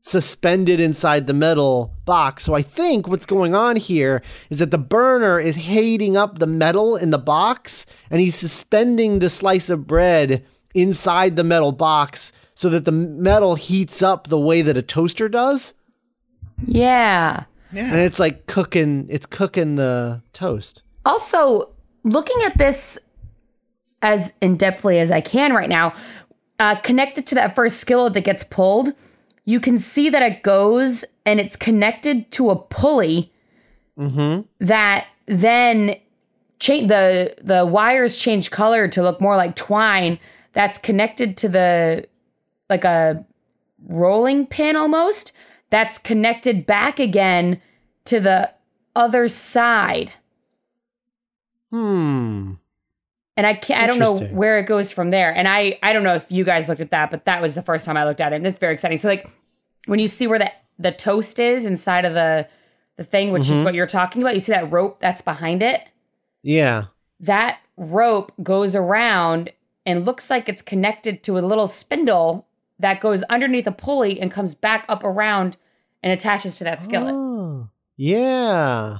suspended 0.00 0.80
inside 0.80 1.26
the 1.26 1.34
metal 1.34 1.94
box. 2.04 2.42
So 2.44 2.54
I 2.54 2.62
think 2.62 3.06
what's 3.06 3.26
going 3.26 3.54
on 3.54 3.76
here 3.76 4.22
is 4.48 4.58
that 4.58 4.70
the 4.70 4.78
burner 4.78 5.38
is 5.38 5.56
heating 5.56 6.16
up 6.16 6.38
the 6.38 6.46
metal 6.46 6.96
in 6.96 7.10
the 7.10 7.18
box 7.18 7.84
and 8.08 8.20
he's 8.20 8.34
suspending 8.34 9.18
the 9.18 9.28
slice 9.28 9.68
of 9.68 9.86
bread 9.86 10.44
inside 10.72 11.36
the 11.36 11.44
metal 11.44 11.72
box 11.72 12.32
so 12.54 12.70
that 12.70 12.86
the 12.86 12.92
metal 12.92 13.54
heats 13.56 14.00
up 14.00 14.28
the 14.28 14.40
way 14.40 14.62
that 14.62 14.78
a 14.78 14.82
toaster 14.82 15.28
does 15.28 15.74
yeah. 16.64 17.44
and 17.72 17.96
it's 17.96 18.18
like 18.18 18.46
cooking 18.46 19.06
it's 19.08 19.26
cooking 19.26 19.74
the 19.76 20.22
toast. 20.32 20.82
Also, 21.04 21.70
looking 22.04 22.36
at 22.44 22.56
this 22.58 22.98
as 24.02 24.32
in 24.40 24.56
depthly 24.56 24.98
as 24.98 25.10
I 25.10 25.20
can 25.20 25.52
right 25.52 25.68
now, 25.68 25.92
uh, 26.58 26.76
connected 26.76 27.26
to 27.28 27.34
that 27.36 27.54
first 27.54 27.78
skillet 27.78 28.14
that 28.14 28.22
gets 28.24 28.44
pulled, 28.44 28.92
you 29.44 29.60
can 29.60 29.78
see 29.78 30.08
that 30.10 30.22
it 30.22 30.42
goes 30.42 31.04
and 31.26 31.40
it's 31.40 31.56
connected 31.56 32.30
to 32.32 32.50
a 32.50 32.56
pulley 32.56 33.32
Mhm. 33.98 34.44
that 34.60 35.06
then 35.26 35.96
change 36.60 36.88
the 36.88 37.34
the 37.42 37.66
wires 37.66 38.16
change 38.18 38.50
color 38.50 38.88
to 38.88 39.02
look 39.02 39.20
more 39.20 39.36
like 39.36 39.56
twine. 39.56 40.18
That's 40.52 40.78
connected 40.78 41.36
to 41.38 41.48
the 41.48 42.06
like 42.70 42.84
a 42.84 43.24
rolling 43.88 44.46
pin 44.46 44.76
almost. 44.76 45.32
That's 45.70 45.98
connected 45.98 46.66
back 46.66 46.98
again 46.98 47.60
to 48.06 48.20
the 48.20 48.50
other 48.96 49.28
side. 49.28 50.12
Hmm. 51.70 52.54
And 53.36 53.46
I 53.46 53.54
can't, 53.54 53.82
I 53.82 53.86
don't 53.86 53.98
know 54.00 54.16
where 54.34 54.58
it 54.58 54.64
goes 54.64 54.90
from 54.90 55.10
there. 55.10 55.32
And 55.32 55.46
I, 55.46 55.78
I 55.82 55.92
don't 55.92 56.02
know 56.02 56.14
if 56.14 56.26
you 56.32 56.42
guys 56.44 56.68
looked 56.68 56.80
at 56.80 56.90
that, 56.90 57.10
but 57.10 57.24
that 57.26 57.40
was 57.40 57.54
the 57.54 57.62
first 57.62 57.84
time 57.84 57.96
I 57.96 58.04
looked 58.04 58.20
at 58.20 58.32
it, 58.32 58.36
and 58.36 58.46
it's 58.46 58.58
very 58.58 58.72
exciting. 58.72 58.98
So 58.98 59.06
like 59.06 59.28
when 59.86 59.98
you 60.00 60.08
see 60.08 60.26
where 60.26 60.38
the 60.38 60.50
the 60.80 60.92
toast 60.92 61.38
is 61.38 61.64
inside 61.64 62.04
of 62.04 62.14
the 62.14 62.48
the 62.96 63.04
thing, 63.04 63.30
which 63.30 63.42
is 63.42 63.60
Mhm. 63.60 63.64
what 63.64 63.74
you're 63.74 63.86
talking 63.86 64.22
about, 64.22 64.34
you 64.34 64.40
see 64.40 64.52
that 64.52 64.72
rope 64.72 64.98
that's 65.00 65.22
behind 65.22 65.62
it. 65.62 65.88
Yeah. 66.42 66.86
That 67.20 67.58
rope 67.76 68.32
goes 68.42 68.74
around 68.74 69.52
and 69.86 70.04
looks 70.04 70.30
like 70.30 70.48
it's 70.48 70.62
connected 70.62 71.22
to 71.24 71.38
a 71.38 71.40
little 71.40 71.68
spindle 71.68 72.47
that 72.78 73.00
goes 73.00 73.22
underneath 73.24 73.66
a 73.66 73.72
pulley 73.72 74.20
and 74.20 74.30
comes 74.30 74.54
back 74.54 74.84
up 74.88 75.02
around 75.04 75.56
and 76.02 76.12
attaches 76.12 76.56
to 76.58 76.64
that 76.64 76.82
skillet. 76.82 77.14
Oh, 77.14 77.68
yeah. 77.96 78.98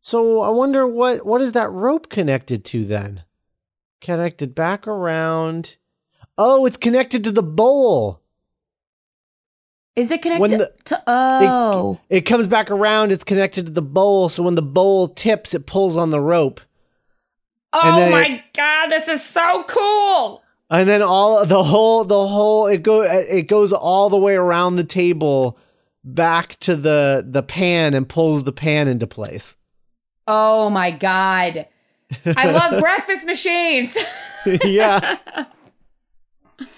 So 0.00 0.40
I 0.40 0.48
wonder 0.50 0.86
what 0.86 1.24
what 1.26 1.42
is 1.42 1.52
that 1.52 1.70
rope 1.70 2.08
connected 2.08 2.64
to 2.66 2.84
then? 2.84 3.24
Connected 4.00 4.54
back 4.54 4.86
around. 4.86 5.76
Oh, 6.36 6.66
it's 6.66 6.76
connected 6.76 7.24
to 7.24 7.30
the 7.32 7.42
bowl. 7.42 8.20
Is 9.96 10.10
it 10.12 10.22
connected 10.22 10.60
the- 10.60 10.72
to? 10.84 11.02
Oh, 11.08 11.98
It 12.08 12.20
comes 12.20 12.46
back 12.46 12.70
around, 12.70 13.10
it's 13.10 13.24
connected 13.24 13.66
to 13.66 13.72
the 13.72 13.82
bowl, 13.82 14.28
so 14.28 14.44
when 14.44 14.54
the 14.54 14.62
bowl 14.62 15.08
tips, 15.08 15.54
it 15.54 15.66
pulls 15.66 15.96
on 15.96 16.10
the 16.10 16.20
rope. 16.20 16.60
oh 17.72 18.08
my 18.10 18.26
it- 18.26 18.42
god, 18.54 18.88
this 18.90 19.08
is 19.08 19.24
so 19.24 19.64
cool! 19.66 20.42
And 20.70 20.88
then 20.88 21.02
all 21.02 21.46
the 21.46 21.64
whole 21.64 22.04
the 22.04 22.28
whole 22.28 22.66
it 22.66 22.82
go 22.82 23.02
it 23.02 23.48
goes 23.48 23.72
all 23.72 24.10
the 24.10 24.18
way 24.18 24.34
around 24.34 24.76
the 24.76 24.84
table 24.84 25.58
back 26.04 26.56
to 26.60 26.76
the 26.76 27.24
the 27.26 27.42
pan 27.42 27.94
and 27.94 28.08
pulls 28.08 28.44
the 28.44 28.52
pan 28.52 28.88
into 28.88 29.06
place. 29.06 29.56
Oh 30.26 30.68
my 30.68 30.90
god. 30.90 31.66
I 32.24 32.50
love 32.50 32.80
breakfast 32.80 33.26
machines. 33.26 33.96
yeah. 34.64 35.16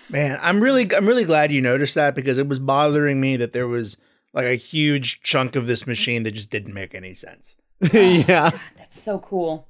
Man, 0.09 0.39
I'm 0.41 0.61
really 0.61 0.93
I'm 0.95 1.07
really 1.07 1.25
glad 1.25 1.51
you 1.51 1.61
noticed 1.61 1.95
that 1.97 2.15
because 2.15 2.39
it 2.39 2.49
was 2.49 2.59
bothering 2.59 3.21
me 3.21 3.37
that 3.37 3.53
there 3.53 3.69
was 3.69 3.97
like 4.33 4.47
a 4.47 4.55
huge 4.55 5.23
chunk 5.23 5.57
of 5.57 5.67
this 5.67 5.87
machine 5.87 6.23
that 6.23 6.33
just 6.33 6.51
didn't 6.51 6.75
make 6.75 6.95
any 6.95 7.15
sense. 7.15 7.57
yeah. 7.93 8.51
That's 8.77 9.01
so 9.01 9.19
cool. 9.19 9.67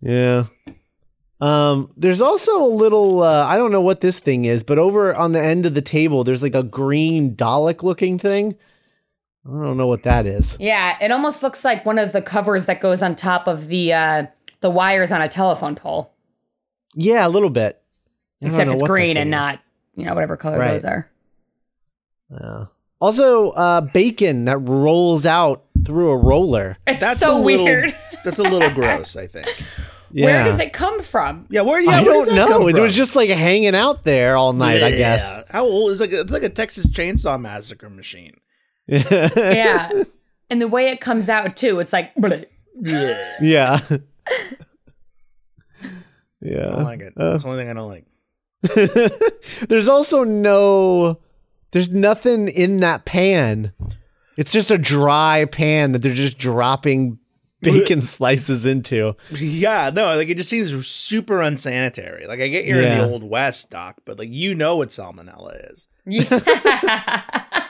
Yeah. 0.00 0.46
Um, 1.42 1.90
there's 1.96 2.22
also 2.22 2.62
a 2.64 2.68
little 2.68 3.22
uh, 3.22 3.44
I 3.46 3.56
don't 3.56 3.72
know 3.72 3.80
what 3.80 4.00
this 4.00 4.20
thing 4.20 4.44
is, 4.44 4.62
but 4.62 4.78
over 4.78 5.12
on 5.16 5.32
the 5.32 5.42
end 5.42 5.66
of 5.66 5.74
the 5.74 5.82
table 5.82 6.22
there's 6.22 6.42
like 6.42 6.54
a 6.54 6.62
green 6.62 7.34
Dalek 7.34 7.82
looking 7.82 8.18
thing. 8.18 8.54
I 9.44 9.50
don't 9.50 9.76
know 9.76 9.88
what 9.88 10.04
that 10.04 10.24
is. 10.24 10.56
Yeah, 10.60 10.96
it 11.00 11.10
almost 11.10 11.42
looks 11.42 11.64
like 11.64 11.84
one 11.84 11.98
of 11.98 12.12
the 12.12 12.22
covers 12.22 12.66
that 12.66 12.80
goes 12.80 13.02
on 13.02 13.16
top 13.16 13.48
of 13.48 13.66
the 13.66 13.92
uh 13.92 14.26
the 14.60 14.70
wires 14.70 15.10
on 15.10 15.20
a 15.20 15.28
telephone 15.28 15.74
pole. 15.74 16.12
Yeah, 16.94 17.26
a 17.26 17.30
little 17.30 17.50
bit. 17.50 17.82
I 18.42 18.46
Except 18.46 18.70
it's 18.70 18.82
green 18.84 19.16
thing 19.16 19.22
and 19.22 19.28
is. 19.28 19.32
not, 19.32 19.60
you 19.96 20.04
know, 20.04 20.14
whatever 20.14 20.36
color 20.36 20.58
Right. 20.60 20.70
those 20.72 20.84
are. 20.84 21.10
Yeah. 22.30 22.64
Also, 23.00 23.50
uh, 23.50 23.80
bacon 23.80 24.44
that 24.44 24.58
rolls 24.58 25.26
out 25.26 25.64
through 25.84 26.10
a 26.10 26.16
roller. 26.16 26.76
It's 26.86 27.00
That's 27.00 27.18
so 27.18 27.36
a 27.36 27.40
little, 27.40 27.64
weird. 27.64 27.96
That's 28.24 28.38
a 28.38 28.44
little 28.44 28.70
gross, 28.74 29.16
I 29.16 29.26
think. 29.26 29.48
Yeah. 30.12 30.26
Where 30.26 30.44
does 30.44 30.58
it 30.58 30.72
come 30.72 31.02
from? 31.02 31.46
Yeah, 31.48 31.62
where? 31.62 31.80
Yeah, 31.80 31.90
I 31.90 32.02
where 32.02 32.14
does 32.14 32.26
don't 32.26 32.36
know. 32.36 32.68
It 32.68 32.78
was 32.78 32.94
just 32.94 33.16
like 33.16 33.30
hanging 33.30 33.74
out 33.74 34.04
there 34.04 34.36
all 34.36 34.52
night, 34.52 34.82
I 34.82 34.90
guess. 34.90 35.38
How 35.48 35.64
old? 35.64 35.90
is 35.90 36.00
like 36.00 36.12
a, 36.12 36.20
it's 36.20 36.30
like 36.30 36.42
a 36.42 36.48
Texas 36.48 36.86
Chainsaw 36.88 37.40
Massacre 37.40 37.88
machine. 37.88 38.34
Yeah. 38.88 39.90
and 40.50 40.60
the 40.60 40.68
way 40.68 40.88
it 40.88 41.00
comes 41.00 41.28
out 41.28 41.56
too, 41.56 41.78
it's 41.80 41.92
like 41.92 42.14
bleh. 42.16 42.46
Yeah. 42.80 43.36
yeah. 43.40 43.80
I 46.42 46.74
don't 46.74 46.84
like 46.84 47.00
it. 47.00 47.14
Uh, 47.16 47.32
That's 47.32 47.44
the 47.44 47.50
only 47.50 47.62
thing 47.62 47.70
I 47.70 47.74
don't 47.74 47.88
like. 47.88 48.06
there's 49.68 49.88
also 49.88 50.24
no 50.24 51.20
there's 51.72 51.90
nothing 51.90 52.48
in 52.48 52.78
that 52.78 53.04
pan. 53.04 53.72
It's 54.36 54.52
just 54.52 54.70
a 54.70 54.78
dry 54.78 55.46
pan 55.46 55.92
that 55.92 55.98
they're 56.00 56.14
just 56.14 56.38
dropping 56.38 57.18
bacon 57.62 58.02
slices 58.02 58.66
into. 58.66 59.14
Yeah, 59.30 59.90
no, 59.94 60.14
like 60.16 60.28
it 60.28 60.36
just 60.36 60.48
seems 60.48 60.86
super 60.86 61.40
unsanitary. 61.40 62.26
Like 62.26 62.40
I 62.40 62.48
get 62.48 62.64
you're 62.66 62.80
in 62.82 62.98
the 62.98 63.08
old 63.08 63.22
west, 63.24 63.70
doc, 63.70 63.96
but 64.04 64.18
like 64.18 64.28
you 64.30 64.54
know 64.54 64.76
what 64.76 64.88
salmonella 64.90 65.72
is. 65.72 65.88
Yeah. 66.06 67.22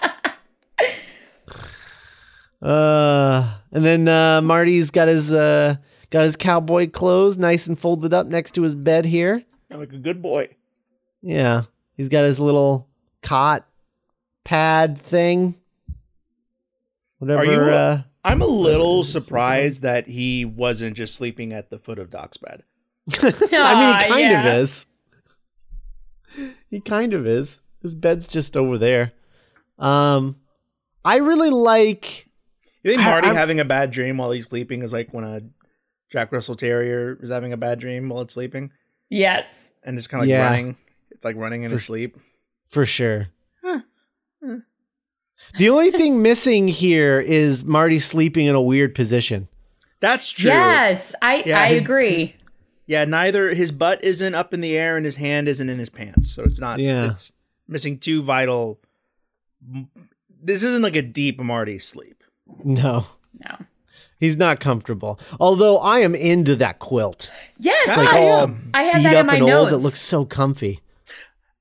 Uh 2.60 3.56
and 3.72 3.84
then 3.84 4.06
uh 4.06 4.40
Marty's 4.40 4.92
got 4.92 5.08
his 5.08 5.32
uh 5.32 5.74
got 6.10 6.22
his 6.22 6.36
cowboy 6.36 6.88
clothes 6.88 7.36
nice 7.36 7.66
and 7.66 7.76
folded 7.78 8.14
up 8.14 8.28
next 8.28 8.52
to 8.52 8.62
his 8.62 8.74
bed 8.76 9.04
here. 9.04 9.42
I'm 9.72 9.80
like 9.80 9.92
a 9.92 9.98
good 9.98 10.22
boy. 10.22 10.48
Yeah. 11.22 11.62
He's 11.96 12.08
got 12.08 12.22
his 12.24 12.38
little 12.38 12.88
cot 13.20 13.66
pad 14.44 14.96
thing. 15.00 15.56
Whatever. 17.18 17.40
Are 17.40 17.44
you- 17.44 17.60
uh, 17.74 18.02
I'm 18.24 18.40
a 18.40 18.46
little 18.46 19.02
surprised 19.04 19.82
that 19.82 20.06
he 20.08 20.44
wasn't 20.44 20.96
just 20.96 21.14
sleeping 21.16 21.52
at 21.52 21.70
the 21.70 21.78
foot 21.78 21.98
of 21.98 22.10
Doc's 22.10 22.36
bed. 22.36 22.62
I 23.20 23.24
mean, 23.24 23.98
he 23.98 24.08
kind 24.08 24.20
yeah. 24.20 24.46
of 24.48 24.54
is. 24.62 24.86
He 26.70 26.80
kind 26.80 27.14
of 27.14 27.26
is. 27.26 27.60
His 27.82 27.94
bed's 27.94 28.28
just 28.28 28.56
over 28.56 28.78
there. 28.78 29.12
Um, 29.78 30.36
I 31.04 31.16
really 31.16 31.50
like. 31.50 32.28
You 32.84 32.92
think 32.92 33.02
Marty 33.02 33.26
I'm- 33.28 33.36
having 33.36 33.60
a 33.60 33.64
bad 33.64 33.90
dream 33.90 34.16
while 34.18 34.30
he's 34.30 34.46
sleeping 34.46 34.82
is 34.82 34.92
like 34.92 35.12
when 35.12 35.24
a 35.24 35.42
Jack 36.10 36.30
Russell 36.32 36.54
Terrier 36.56 37.18
is 37.22 37.30
having 37.30 37.52
a 37.52 37.56
bad 37.56 37.80
dream 37.80 38.08
while 38.08 38.22
it's 38.22 38.34
sleeping 38.34 38.70
Yes. 39.08 39.72
and 39.82 39.96
it's 39.98 40.06
kind 40.06 40.22
of 40.22 40.28
like 40.28 40.30
Yeah. 40.32 40.44
running. 40.50 40.76
It's 41.10 41.24
like 41.24 41.36
running 41.36 41.62
in 41.64 41.70
For 41.70 41.74
his 41.76 41.84
sleep. 41.84 42.16
For 42.68 42.86
sure. 42.86 43.28
Huh. 43.62 43.80
Huh. 44.44 44.56
The 45.58 45.68
only 45.68 45.90
thing 45.90 46.22
missing 46.22 46.68
here 46.68 47.20
is 47.20 47.64
Marty 47.64 47.98
sleeping 48.00 48.46
in 48.46 48.54
a 48.54 48.62
weird 48.62 48.94
position. 48.94 49.48
That's 50.00 50.30
true. 50.30 50.50
Yes, 50.50 51.14
I 51.22 51.42
Yeah, 51.46 51.60
I 51.60 51.68
his- 51.68 51.80
agree. 51.80 52.34
Yeah, 52.86 53.04
neither 53.04 53.54
his 53.54 53.70
butt 53.70 54.02
isn't 54.02 54.34
up 54.34 54.52
in 54.52 54.60
the 54.60 54.76
air 54.76 54.96
and 54.96 55.04
his 55.06 55.16
hand 55.16 55.48
isn't 55.48 55.68
in 55.68 55.78
his 55.78 55.88
pants. 55.88 56.30
So 56.34 56.42
it's 56.42 56.58
not 56.58 56.78
Yeah. 56.80 57.10
it's 57.12 57.32
missing 57.68 57.98
two 57.98 58.22
vital 58.22 58.80
This 60.44 60.62
isn't 60.64 60.82
like 60.82 60.96
a 60.96 61.02
deep 61.02 61.38
Marty 61.38 61.78
sleep. 61.78 62.24
No, 62.64 63.06
No. 63.44 63.56
he's 64.18 64.36
not 64.36 64.58
comfortable. 64.58 65.20
Although 65.38 65.78
I 65.78 66.00
am 66.00 66.14
into 66.16 66.56
that 66.56 66.80
quilt. 66.80 67.30
Yes, 67.58 67.96
Like 67.96 68.08
I 68.08 68.18
I, 68.18 68.20
am. 68.42 68.70
I 68.74 68.82
have 68.82 69.02
that 69.04 69.20
in 69.20 69.26
my 69.26 69.36
and 69.36 69.46
notes. 69.46 69.72
old. 69.72 69.80
It 69.80 69.84
looks 69.84 70.00
so 70.00 70.24
comfy. 70.24 70.80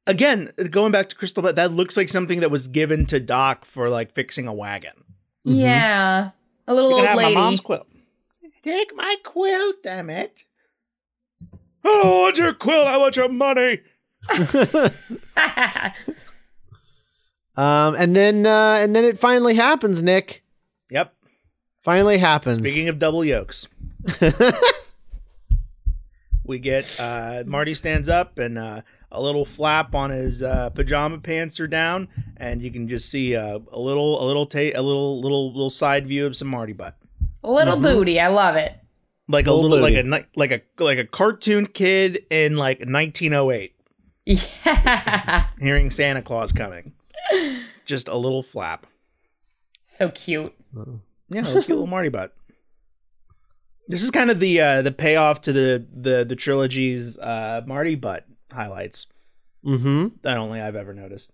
Again, 0.08 0.52
going 0.72 0.92
back 0.92 1.10
to 1.10 1.16
Crystal 1.16 1.44
but 1.44 1.56
that 1.58 1.72
looks 1.72 1.96
like 1.96 2.10
something 2.10 2.40
that 2.42 2.50
was 2.52 2.68
given 2.68 3.06
to 3.08 3.20
Doc 3.20 3.66
for 3.66 3.90
like 3.90 4.14
fixing 4.14 4.48
a 4.48 4.54
wagon. 4.54 4.94
Mhm. 5.48 5.58
Yeah, 5.62 6.32
a 6.68 6.74
little 6.74 6.90
You 6.90 6.96
can 6.98 7.02
old 7.02 7.08
have 7.10 7.18
lady. 7.18 7.36
my 7.36 7.42
mom's 7.42 7.60
quilt. 7.60 7.88
Take 8.64 8.96
my 8.96 9.16
quilt, 9.24 9.78
damn 9.84 10.10
it. 10.10 10.44
I 11.84 11.88
don't 12.04 12.18
want 12.22 12.38
your 12.38 12.54
quilt, 12.54 12.88
I 12.88 12.98
want 12.98 13.16
your 13.16 13.30
money. 13.30 13.80
Um, 17.58 17.96
and 17.96 18.16
then 18.16 18.46
uh, 18.46 18.78
and 18.82 18.96
then 18.96 19.04
it 19.04 19.20
finally 19.20 19.56
happens. 19.56 20.02
Nick 20.02 20.42
Yep. 20.90 21.14
finally 21.84 22.18
happens. 22.18 22.60
Speaking 22.60 22.88
of 22.88 22.98
double 22.98 23.26
yolks, 23.26 23.68
we 26.46 26.60
get 26.60 26.86
uh, 27.00 27.44
Marty 27.46 27.74
stands 27.74 28.08
up 28.08 28.38
and 28.40 28.58
uh, 28.58 28.82
a 29.12 29.22
little 29.22 29.46
flap 29.46 29.94
on 29.96 30.10
his 30.10 30.42
uh, 30.42 30.70
pajama 30.72 31.18
pants 31.20 31.60
are 31.60 31.68
down, 31.68 32.08
and 32.38 32.62
you 32.62 32.72
can 32.72 32.88
just 32.88 33.10
see 33.10 33.36
uh, 33.36 33.60
a 33.72 33.80
little, 33.80 34.24
a 34.24 34.26
little, 34.26 34.46
ta- 34.46 34.60
a 34.60 34.82
little, 34.82 35.20
little, 35.22 35.52
little 35.52 35.70
side 35.70 36.08
view 36.08 36.26
of 36.26 36.36
some 36.38 36.48
Marty 36.48 36.74
butt, 36.74 36.96
A 37.44 37.52
little 37.52 37.78
Mhm. 37.78 37.82
booty. 37.84 38.20
I 38.20 38.28
love 38.28 38.56
it. 38.56 38.74
like 39.28 39.48
a 39.48 39.52
Little 39.54 39.70
little, 39.70 39.84
like 39.90 39.96
a 39.96 40.30
like 40.36 40.52
a 40.52 40.84
like 40.84 40.98
a 40.98 41.06
cartoon 41.06 41.66
kid 41.66 42.26
in 42.30 42.58
like 42.58 42.80
1908, 42.80 43.74
Yeah, 44.26 45.48
hearing 45.60 45.90
Santa 45.92 46.22
Claus 46.22 46.52
coming. 46.52 46.94
Just 47.86 48.08
a 48.10 48.16
little 48.18 48.44
flap. 48.44 48.86
so 49.84 50.10
cute. 50.10 50.54
Yeah, 51.30 51.42
a 51.48 51.54
cute 51.54 51.70
little 51.70 51.88
Marty 51.88 52.10
butt. 52.10 52.34
This 53.88 54.04
is 54.04 54.12
kind 54.12 54.30
of 54.32 54.40
the 54.40 54.60
uh, 54.62 54.82
the 54.82 54.92
payoff 54.92 55.42
to 55.42 55.54
the 55.54 55.86
the 55.94 56.24
the 56.24 56.36
trilogy's 56.36 57.18
uh, 57.18 57.62
Marty 57.66 57.96
butt 57.96 58.26
highlights 58.52 59.08
mm-hmm. 59.66 60.08
that 60.22 60.38
only 60.38 60.62
I've 60.62 60.76
ever 60.76 60.94
noticed. 60.94 61.32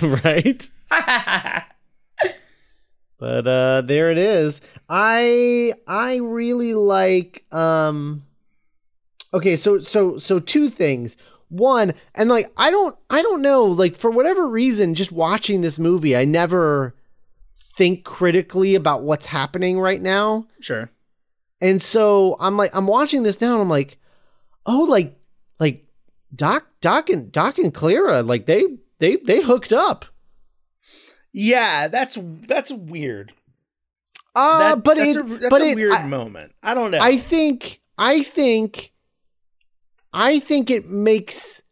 right. 0.00 0.68
But 3.16 3.46
uh 3.46 3.80
there 3.82 4.10
it 4.10 4.18
is. 4.18 4.60
I 4.88 5.72
I 5.86 6.16
really 6.16 6.74
like 6.74 7.44
um 7.54 8.24
Okay, 9.32 9.56
so 9.56 9.80
so 9.80 10.18
so 10.18 10.38
two 10.38 10.68
things. 10.70 11.16
One, 11.48 11.94
and 12.14 12.28
like 12.28 12.52
I 12.56 12.70
don't 12.70 12.96
I 13.10 13.22
don't 13.22 13.40
know, 13.40 13.64
like 13.64 13.96
for 13.96 14.10
whatever 14.10 14.46
reason 14.46 14.94
just 14.94 15.10
watching 15.12 15.60
this 15.60 15.78
movie, 15.78 16.16
I 16.16 16.24
never 16.24 16.94
think 17.58 18.04
critically 18.04 18.74
about 18.74 19.02
what's 19.02 19.26
happening 19.26 19.80
right 19.80 20.02
now. 20.02 20.46
Sure. 20.60 20.90
And 21.60 21.80
so 21.80 22.36
I'm 22.40 22.56
like 22.56 22.74
I'm 22.74 22.86
watching 22.86 23.22
this 23.22 23.40
now 23.40 23.54
and 23.54 23.62
I'm 23.62 23.70
like, 23.70 23.98
"Oh, 24.66 24.82
like 24.82 25.06
like 25.06 25.16
Doc 26.34 26.66
Doc 26.80 27.10
and 27.10 27.30
Doc 27.30 27.58
and 27.58 27.72
Clara, 27.72 28.22
like 28.22 28.46
they 28.46 28.64
they 28.98 29.16
they 29.16 29.42
hooked 29.42 29.72
up." 29.72 30.06
Yeah, 31.32 31.88
that's 31.88 32.16
that's 32.22 32.70
weird. 32.70 33.32
Uh, 34.36 34.58
That- 34.58 34.84
but 34.84 34.96
that's 34.96 35.16
it, 35.16 35.24
a, 35.24 35.28
that's 35.28 35.50
but 35.50 35.62
a 35.62 35.66
it, 35.66 35.74
weird 35.76 35.92
I, 35.92 36.06
moment. 36.06 36.52
I 36.62 36.74
don't 36.74 36.90
know. 36.90 36.98
I 37.00 37.16
think, 37.16 37.80
I 37.96 38.22
think, 38.22 38.92
I 40.12 40.38
think 40.40 40.70
it 40.70 40.88
makes 40.88 41.62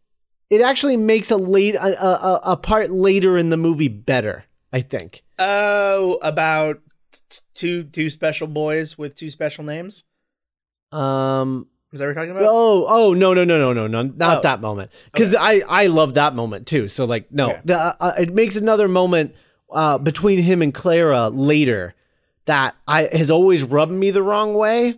it 0.50 0.60
actually 0.60 0.96
makes 0.96 1.30
a 1.30 1.36
late 1.36 1.74
a, 1.76 2.04
a, 2.04 2.40
a 2.52 2.56
part 2.56 2.90
later 2.90 3.36
in 3.38 3.50
the 3.50 3.56
movie 3.56 3.88
better. 3.88 4.44
I 4.72 4.80
think. 4.80 5.22
oh, 5.38 6.18
about 6.22 6.80
t- 7.28 7.40
two 7.54 7.84
two 7.84 8.10
special 8.10 8.46
boys 8.46 8.96
with 8.96 9.14
two 9.16 9.30
special 9.30 9.64
names. 9.64 10.04
Um. 10.92 11.66
Is 11.92 11.98
that 11.98 12.06
what 12.06 12.06
you're 12.06 12.14
talking 12.14 12.30
about? 12.30 12.44
Oh. 12.44 12.86
Oh. 12.88 13.14
No. 13.14 13.34
No. 13.34 13.44
No. 13.44 13.58
No. 13.58 13.72
No. 13.72 13.86
No. 13.86 14.02
Not 14.16 14.38
Oh. 14.38 14.40
that 14.42 14.60
moment. 14.60 14.90
Because 15.12 15.34
I 15.34 15.62
I 15.68 15.86
love 15.88 16.14
that 16.14 16.34
moment 16.34 16.66
too. 16.66 16.88
So 16.88 17.04
like 17.04 17.30
no, 17.30 17.50
Okay. 17.50 17.60
the, 17.66 17.76
uh, 17.78 18.14
it 18.18 18.32
makes 18.32 18.56
another 18.56 18.88
moment 18.88 19.34
uh, 19.70 19.98
between 19.98 20.38
him 20.38 20.62
and 20.62 20.72
Clara 20.72 21.28
later 21.28 21.94
that 22.46 22.74
I 22.88 23.08
has 23.12 23.30
always 23.30 23.62
rubbed 23.62 23.92
me 23.92 24.10
the 24.10 24.22
wrong 24.22 24.54
way. 24.54 24.94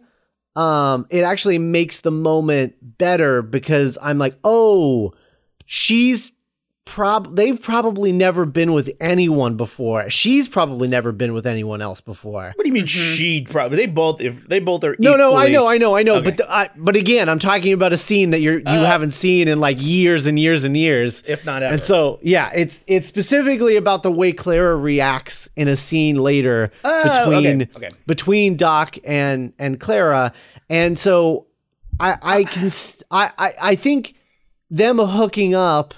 Um, 0.56 1.06
it 1.10 1.22
actually 1.24 1.58
makes 1.58 2.00
the 2.00 2.12
moment 2.12 2.74
better 2.98 3.42
because 3.42 3.98
I'm 4.00 4.18
like, 4.18 4.36
oh, 4.44 5.12
she's 5.66 6.30
prob 6.86 7.34
they've 7.34 7.60
probably 7.62 8.12
never 8.12 8.44
been 8.44 8.72
with 8.74 8.90
anyone 9.00 9.56
before. 9.56 10.10
She's 10.10 10.48
probably 10.48 10.86
never 10.86 11.12
been 11.12 11.32
with 11.32 11.46
anyone 11.46 11.80
else 11.80 12.02
before. 12.02 12.52
What 12.54 12.62
do 12.62 12.68
you 12.68 12.74
mean 12.74 12.84
Mhm. 12.84 12.88
she 13.16 13.40
probably? 13.48 13.78
They 13.78 13.86
both 13.86 14.20
if 14.20 14.46
they 14.48 14.60
both 14.60 14.84
are. 14.84 14.94
No, 14.98 15.16
no, 15.16 15.34
I 15.34 15.48
know, 15.48 15.66
I 15.66 15.78
know, 15.78 15.96
I 15.96 16.02
know. 16.02 16.16
Okay. 16.16 16.24
But 16.24 16.36
the, 16.36 16.52
I, 16.52 16.68
but 16.76 16.94
again, 16.94 17.30
I'm 17.30 17.38
talking 17.38 17.72
about 17.72 17.94
a 17.94 17.96
scene 17.96 18.30
that 18.30 18.40
you're 18.42 18.58
you 18.58 18.64
Uh. 18.66 18.84
haven't 18.84 19.12
seen 19.14 19.48
in 19.48 19.60
like 19.60 19.78
years 19.80 20.26
and 20.26 20.38
years 20.38 20.62
and 20.62 20.76
years. 20.76 21.22
If 21.26 21.46
not 21.46 21.62
ever. 21.62 21.72
And 21.74 21.82
so, 21.82 22.18
yeah, 22.22 22.50
it's 22.54 22.84
it's 22.86 23.08
specifically 23.08 23.76
about 23.76 24.02
the 24.02 24.12
way 24.12 24.32
Clara 24.32 24.76
reacts 24.76 25.48
in 25.56 25.68
a 25.68 25.76
scene 25.76 26.16
later 26.16 26.70
Oh, 26.84 27.02
between 27.30 27.62
okay, 27.62 27.70
okay. 27.76 27.88
between 28.06 28.56
Doc 28.56 28.98
and 29.04 29.54
and 29.58 29.80
Clara. 29.80 30.32
And 30.68 30.98
so, 30.98 31.46
I 31.98 32.16
I 32.22 32.44
can 32.44 32.70
I 33.10 33.52
I 33.60 33.74
think 33.74 34.16
them 34.70 34.98
hooking 34.98 35.54
up 35.54 35.94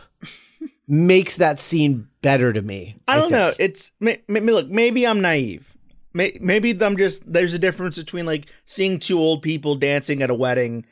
makes 0.89 1.37
that 1.37 1.59
scene 1.59 2.09
better 2.23 2.53
to 2.53 2.63
me. 2.63 2.97
I 3.09 3.17
don't 3.17 3.31
know. 3.31 3.53
It's 3.59 3.93
may, 4.01 4.23
may, 4.29 4.41
look. 4.41 4.69
Maybe 4.69 5.07
I'm 5.07 5.21
naive. 5.21 5.77
May, 6.15 6.37
maybe 6.41 6.77
I'm 6.83 6.97
just. 6.97 7.31
There's 7.31 7.53
a 7.53 7.59
difference 7.59 7.99
between 7.99 8.27
like 8.27 8.47
seeing 8.65 8.99
two 8.99 9.19
old 9.19 9.43
people 9.43 9.75
dancing 9.75 10.23
at 10.23 10.31
a 10.31 10.35
wedding, 10.35 10.87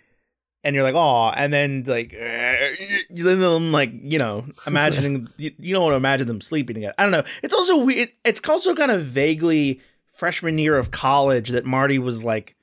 and 0.62 0.74
you're 0.74 0.84
like, 0.84 0.94
oh, 0.96 1.32
and 1.36 1.52
then 1.52 1.84
like, 1.86 2.10
then 3.10 3.40
them 3.40 3.72
like, 3.72 3.90
you 3.94 4.18
know, 4.18 4.46
imagining. 4.66 5.28
you, 5.36 5.52
you 5.58 5.74
don't 5.74 5.82
want 5.82 5.92
to 5.92 5.96
imagine 5.96 6.26
them 6.26 6.40
sleeping 6.40 6.74
together. 6.74 6.94
I 6.98 7.02
don't 7.02 7.12
know. 7.12 7.24
It's 7.42 7.54
also 7.54 7.78
weird. 7.78 8.10
It's 8.24 8.40
also 8.48 8.74
kind 8.74 8.90
of 8.90 9.02
vaguely 9.02 9.80
freshman 10.06 10.58
year 10.58 10.76
of 10.76 10.90
college 10.90 11.50
that 11.50 11.64
Marty 11.64 11.98
was 11.98 12.24
like 12.24 12.56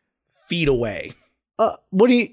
feet 0.48 0.68
away. 0.68 1.14
Uh, 1.60 1.76
what 1.92 2.08
do 2.08 2.16
you? 2.16 2.30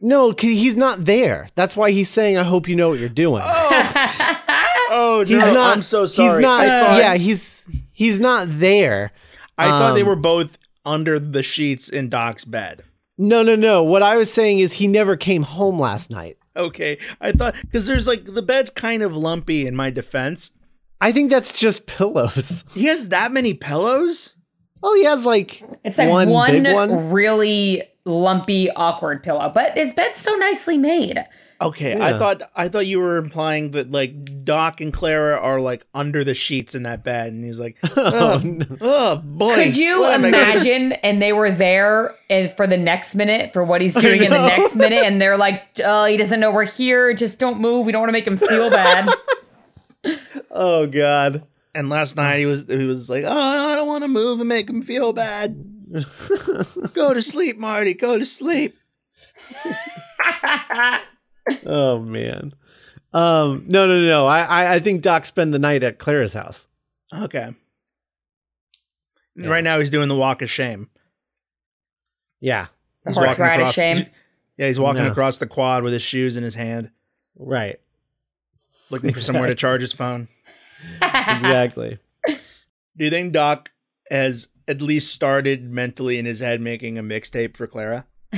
No, 0.00 0.32
'cause 0.32 0.50
he's 0.50 0.76
not 0.76 1.04
there. 1.04 1.48
That's 1.56 1.76
why 1.76 1.90
he's 1.90 2.08
saying, 2.08 2.36
"I 2.36 2.44
hope 2.44 2.68
you 2.68 2.76
know 2.76 2.88
what 2.90 2.98
you're 3.00 3.08
doing." 3.08 3.42
Oh, 3.44 5.24
he's 5.26 5.38
no, 5.38 5.52
not. 5.52 5.76
I'm 5.76 5.82
so 5.82 6.06
sorry. 6.06 6.30
He's 6.30 6.38
not. 6.40 6.66
Thought, 6.66 6.98
yeah, 6.98 7.14
he's 7.16 7.64
he's 7.92 8.18
not 8.20 8.46
there. 8.48 9.12
I 9.56 9.68
thought 9.68 9.94
they 9.94 10.02
um, 10.02 10.08
were 10.08 10.16
both 10.16 10.56
under 10.86 11.18
the 11.18 11.42
sheets 11.42 11.88
in 11.88 12.08
Doc's 12.08 12.44
bed. 12.44 12.84
No, 13.18 13.42
no, 13.42 13.56
no. 13.56 13.82
What 13.82 14.02
I 14.02 14.16
was 14.16 14.32
saying 14.32 14.60
is 14.60 14.72
he 14.74 14.86
never 14.86 15.16
came 15.16 15.42
home 15.42 15.78
last 15.80 16.10
night. 16.10 16.38
Okay, 16.56 16.98
I 17.20 17.32
thought 17.32 17.54
because 17.62 17.86
there's 17.86 18.06
like 18.06 18.24
the 18.24 18.42
bed's 18.42 18.70
kind 18.70 19.02
of 19.02 19.16
lumpy. 19.16 19.66
In 19.66 19.74
my 19.74 19.90
defense, 19.90 20.52
I 21.00 21.10
think 21.12 21.30
that's 21.30 21.58
just 21.58 21.86
pillows. 21.86 22.64
he 22.74 22.84
has 22.84 23.08
that 23.08 23.32
many 23.32 23.54
pillows. 23.54 24.36
Well, 24.80 24.94
he 24.94 25.04
has 25.04 25.24
like 25.26 25.62
It's 25.84 25.98
like 25.98 26.08
one, 26.08 26.30
one, 26.30 26.62
big 26.62 26.72
one. 26.72 27.10
really 27.10 27.82
lumpy, 28.08 28.70
awkward 28.70 29.22
pillow, 29.22 29.50
but 29.54 29.72
his 29.72 29.92
bed's 29.92 30.18
so 30.18 30.34
nicely 30.34 30.78
made. 30.78 31.24
Okay, 31.60 32.00
I 32.00 32.16
thought 32.16 32.42
I 32.54 32.68
thought 32.68 32.86
you 32.86 33.00
were 33.00 33.16
implying 33.16 33.72
that 33.72 33.90
like 33.90 34.44
Doc 34.44 34.80
and 34.80 34.92
Clara 34.92 35.36
are 35.36 35.60
like 35.60 35.84
under 35.92 36.22
the 36.22 36.34
sheets 36.34 36.76
in 36.76 36.84
that 36.84 37.02
bed, 37.02 37.32
and 37.32 37.44
he's 37.44 37.58
like, 37.58 37.76
Oh, 37.96 38.34
oh, 38.34 38.38
no. 38.38 38.66
oh 38.80 39.16
boy. 39.16 39.56
Could 39.56 39.76
you 39.76 40.00
what 40.02 40.14
am 40.14 40.24
I 40.24 40.30
gonna 40.30 40.44
do?" 40.44 40.50
imagine? 40.50 40.92
And 40.92 41.20
they 41.20 41.32
were 41.32 41.50
there 41.50 42.14
and 42.30 42.52
for 42.56 42.68
the 42.68 42.76
next 42.76 43.16
minute 43.16 43.52
for 43.52 43.64
what 43.64 43.80
he's 43.80 43.94
doing 43.94 44.22
in 44.22 44.30
the 44.30 44.46
next 44.46 44.76
minute, 44.76 45.04
and 45.04 45.20
they're 45.20 45.36
like, 45.36 45.64
"Oh, 45.84 46.04
he 46.04 46.16
doesn't 46.16 46.38
know 46.38 46.52
we're 46.52 46.64
here. 46.64 47.12
Just 47.12 47.40
don't 47.40 47.58
move. 47.58 47.86
We 47.86 47.90
don't 47.92 48.02
want 48.02 48.10
to 48.10 48.12
make 48.12 48.26
him 48.26 48.36
feel 48.36 48.70
bad." 48.70 49.12
Oh 50.50 50.86
God. 50.86 51.46
And 51.74 51.88
last 51.90 52.16
night 52.16 52.38
he 52.38 52.46
was 52.46 52.64
he 52.68 52.86
was 52.86 53.10
like, 53.10 53.24
"Oh, 53.26 53.30
I 53.30 53.76
don't 53.76 53.86
want 53.86 54.02
to 54.04 54.08
move 54.08 54.40
and 54.40 54.48
make 54.48 54.68
him 54.68 54.80
feel 54.80 55.12
bad. 55.12 55.62
Go 56.94 57.14
to 57.14 57.22
sleep, 57.22 57.58
Marty. 57.58 57.94
Go 57.94 58.18
to 58.18 58.24
sleep." 58.26 58.74
Oh 61.64 61.98
man. 62.00 62.52
Um. 63.14 63.64
No. 63.68 63.86
No. 63.86 64.00
No. 64.02 64.26
I. 64.26 64.40
I, 64.42 64.74
I 64.74 64.78
think 64.80 65.00
Doc 65.00 65.24
spend 65.24 65.54
the 65.54 65.58
night 65.58 65.82
at 65.82 65.98
Clara's 65.98 66.34
house. 66.34 66.68
Okay. 67.14 67.54
Yeah. 69.34 69.48
Right 69.48 69.64
now 69.64 69.78
he's 69.78 69.88
doing 69.88 70.08
the 70.08 70.14
walk 70.16 70.42
of 70.42 70.50
shame. 70.50 70.90
Yeah. 72.40 72.66
The 73.04 73.10
He's 73.10 73.16
horse 73.16 73.28
walking 73.28 73.44
ride 73.44 73.54
of 73.54 73.60
across- 73.60 73.74
shame. 73.74 74.06
Yeah, 74.58 74.66
he's 74.66 74.78
walking 74.80 75.04
No. 75.04 75.10
across 75.12 75.38
the 75.38 75.46
quad 75.46 75.84
with 75.84 75.92
his 75.92 76.02
shoes 76.02 76.34
in 76.34 76.42
his 76.42 76.56
hand, 76.56 76.90
Right. 77.36 77.78
looking 78.90 79.12
for 79.12 79.20
somewhere 79.20 79.46
to 79.46 79.54
charge 79.54 79.80
his 79.82 79.92
phone. 79.92 80.26
Exactly. 81.00 82.00
Do 82.26 82.34
you 83.04 83.08
think 83.10 83.32
Doc 83.32 83.70
has 84.10 84.48
at 84.68 84.80
least 84.82 85.12
started 85.12 85.70
mentally 85.72 86.18
in 86.18 86.26
his 86.26 86.38
head 86.40 86.60
making 86.60 86.98
a 86.98 87.02
mixtape 87.02 87.56
for 87.56 87.66
Clara? 87.66 88.06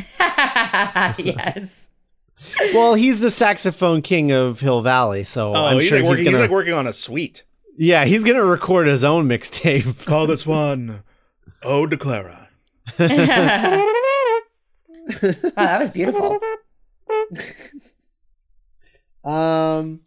yes. 1.19 1.91
well, 2.73 2.95
he's 2.95 3.21
the 3.21 3.31
saxophone 3.31 4.01
king 4.01 4.33
of 4.33 4.61
Hill 4.61 4.81
Valley, 4.81 5.25
so 5.25 5.53
Oh, 5.55 5.67
I'm 5.67 5.79
he's, 5.81 5.89
sure 5.89 5.99
like 5.99 6.09
working, 6.09 6.25
he's 6.25 6.29
he's 6.29 6.33
gonna. 6.33 6.43
like 6.45 6.51
working 6.51 6.73
on 6.75 6.87
a 6.87 6.93
suite. 6.93 7.45
yeah, 7.77 8.05
he's 8.07 8.25
gonna 8.25 8.45
record 8.45 8.87
his 8.87 9.05
own 9.05 9.29
mixtape. 9.29 10.05
Call 10.07 10.27
this 10.27 10.47
one 10.47 11.03
Ode 11.63 11.91
to 11.91 11.97
Clara. 11.99 12.49
wow, 12.99 13.07
that 15.57 15.81
was 15.81 15.91
beautiful. 15.91 16.39
Um, 19.25 20.01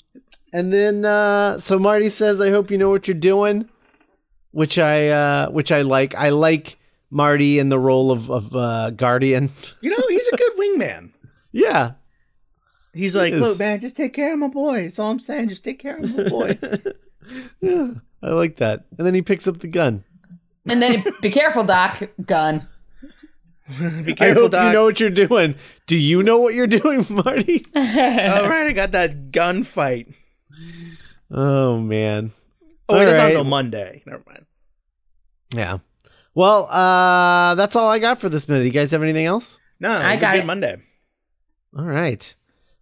and 0.54 0.74
then 0.74 1.06
uh, 1.06 1.58
so 1.60 1.78
Marty 1.78 2.10
says, 2.10 2.42
"I 2.42 2.50
hope 2.50 2.72
you 2.72 2.78
know 2.78 2.90
what 2.90 3.08
you're 3.08 3.16
doing," 3.16 3.70
which 4.54 4.80
I 4.80 5.10
uh, 5.10 5.50
which 5.50 5.72
I 5.72 5.82
like. 5.82 6.16
I 6.16 6.30
like 6.30 6.80
Marty 7.12 7.60
in 7.60 7.68
the 7.70 7.78
role 7.78 8.12
of 8.12 8.32
of 8.32 8.56
uh, 8.56 8.92
guardian. 8.92 9.52
You 9.82 9.90
know, 9.92 10.04
he's 10.08 10.28
a 10.30 10.38
good 10.38 10.54
wingman. 10.58 11.10
Yeah, 11.56 11.92
He's 12.94 13.16
like, 13.16 13.34
is. 13.34 13.42
look, 13.42 13.60
man, 13.60 13.80
just 13.80 13.96
take 13.96 14.14
care 14.14 14.34
of 14.34 14.40
my 14.40 14.48
boy. 14.48 14.84
That's 14.84 14.98
all 15.00 15.12
I'm 15.12 15.20
saying. 15.20 15.50
Just 15.50 15.64
take 15.64 15.80
care 15.80 15.98
of 15.98 16.16
my 16.16 16.30
boy. 16.30 16.58
yeah, 17.62 17.88
I 18.22 18.30
like 18.32 18.58
that. 18.58 18.86
And 18.98 19.06
then 19.06 19.16
he 19.16 19.22
picks 19.22 19.48
up 19.48 19.60
the 19.60 19.68
gun. 19.68 20.04
And 20.68 20.82
then 20.82 21.04
be 21.22 21.32
careful, 21.32 21.64
Doc. 21.64 22.02
Gun. 22.26 22.68
Be 23.80 24.12
I 24.12 24.16
careful, 24.16 24.44
hope 24.44 24.52
Doc. 24.52 24.68
you 24.68 24.74
know 24.74 24.84
what 24.86 25.00
you're 25.00 25.10
doing. 25.10 25.56
Do 25.88 25.98
you 25.98 26.22
know 26.22 26.38
what 26.40 26.54
you're 26.54 26.68
doing, 26.68 27.06
Marty? 27.10 27.66
All 27.76 27.82
right, 27.82 28.68
I 28.68 28.72
got 28.74 28.92
that 28.92 29.32
gunfight. 29.32 30.14
Oh 31.32 31.80
man. 31.80 32.32
Oh, 32.90 32.96
wait, 32.96 33.02
All 33.02 33.06
that's 33.06 33.18
not 33.18 33.28
until 33.28 33.44
Monday. 33.46 34.04
Never 34.06 34.24
mind. 34.28 34.46
Yeah. 35.54 35.78
Well, 36.36 36.68
uh, 36.70 37.56
that's 37.56 37.76
all 37.76 37.90
I 37.90 38.00
got 38.00 38.20
for 38.20 38.30
this 38.30 38.48
minute. 38.48 38.66
You 38.66 38.72
guys 38.72 38.92
have 38.92 39.04
anything 39.04 39.26
else? 39.26 39.60
No, 39.80 39.92
I 39.92 40.18
got 40.18 40.34
a 40.34 40.38
good 40.38 40.44
it. 40.44 40.48
Monday. 40.48 40.78
All 41.78 41.86
right. 41.86 42.36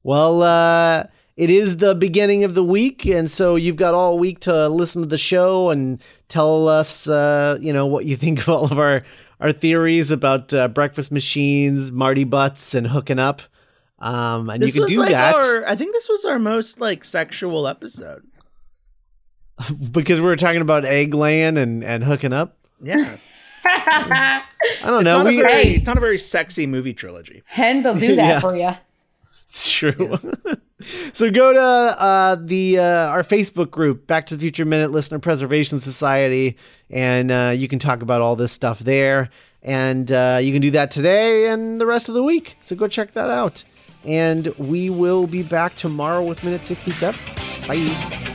Well, 0.04 0.42
uh, 0.42 1.06
it 1.36 1.50
is 1.50 1.78
the 1.78 1.96
beginning 1.96 2.44
of 2.44 2.56
the 2.56 2.64
week, 2.64 3.06
and 3.06 3.30
so 3.30 3.56
you've 3.56 3.76
got 3.76 3.94
all 3.94 4.18
week 4.18 4.40
to 4.42 4.68
listen 4.70 5.02
to 5.02 5.08
the 5.08 5.18
show 5.18 5.70
and 5.70 6.02
tell 6.28 6.68
us, 6.68 7.08
uh, 7.08 7.58
you 7.62 7.74
know, 7.74 7.86
what 7.86 8.06
you 8.06 8.16
think 8.18 8.40
of 8.40 8.50
all 8.50 8.66
of 8.66 8.80
our 8.80 9.04
our 9.40 9.52
theories 9.52 10.12
about 10.12 10.54
uh, 10.54 10.68
breakfast 10.68 11.12
machines, 11.12 11.92
Marty 11.92 12.24
butts, 12.24 12.76
and 12.76 12.86
hooking 12.86 13.18
up. 13.20 13.42
Um, 13.98 14.50
and 14.50 14.62
This 14.62 14.70
you 14.70 14.74
can 14.74 14.82
was 14.84 14.92
do 14.92 15.00
like 15.00 15.12
that 15.12 15.36
our. 15.36 15.66
I 15.68 15.76
think 15.76 15.94
this 15.94 16.10
was 16.10 16.26
our 16.26 16.40
most 16.40 16.80
like 16.80 17.04
sexual 17.04 17.68
episode. 17.68 18.24
because 19.92 20.20
we 20.20 20.26
were 20.26 20.36
talking 20.36 20.62
about 20.62 20.86
egg 20.86 21.14
laying 21.14 21.58
and 21.58 21.84
and 21.84 22.04
hooking 22.04 22.34
up. 22.34 22.58
Yeah, 22.82 23.18
I 23.66 24.44
don't 24.86 25.02
it's 25.02 25.06
know. 25.06 25.18
not, 25.24 25.26
We, 25.28 25.40
a 25.40 25.44
very, 25.44 25.64
Hey. 25.64 25.76
it's 25.76 25.88
not 25.88 25.98
a 25.98 26.02
very 26.02 26.18
sexy 26.18 26.66
movie 26.68 26.94
trilogy. 26.94 27.44
Hens 27.46 27.86
will 27.86 27.96
do 27.96 28.16
that 28.16 28.28
Yeah. 28.28 28.40
for 28.40 28.56
you. 28.56 28.72
It's 29.50 29.70
true. 29.72 30.18
so 31.14 31.30
go 31.30 31.52
to 31.54 31.60
uh, 31.62 32.36
the 32.40 32.80
uh, 32.80 33.08
our 33.10 33.24
Facebook 33.24 33.70
group, 33.70 34.08
Back 34.08 34.28
to 34.28 34.36
the 34.36 34.42
Future 34.42 34.66
Minute 34.66 34.92
Listener 34.92 35.20
Preservation 35.20 35.80
Society, 35.80 36.58
and 36.90 37.32
uh, 37.32 37.54
you 37.56 37.68
can 37.68 37.78
talk 37.78 38.02
about 38.02 38.22
all 38.22 38.36
this 38.36 38.52
stuff 38.52 38.80
there. 38.80 39.30
And 39.64 40.12
uh, 40.12 40.40
you 40.42 40.52
can 40.54 40.62
do 40.62 40.72
that 40.72 40.90
today 40.90 41.48
and 41.50 41.80
the 41.80 41.86
rest 41.86 42.10
of 42.10 42.16
the 42.16 42.24
week. 42.24 42.58
So 42.62 42.76
go 42.76 42.88
check 42.88 43.12
that 43.12 43.30
out. 43.30 43.64
And 44.04 44.48
we 44.58 44.90
will 44.90 45.28
be 45.28 45.44
back 45.44 45.76
tomorrow 45.76 46.24
with 46.24 46.44
Minute 46.44 46.66
67. 46.66 47.20
Bye. 47.68 48.31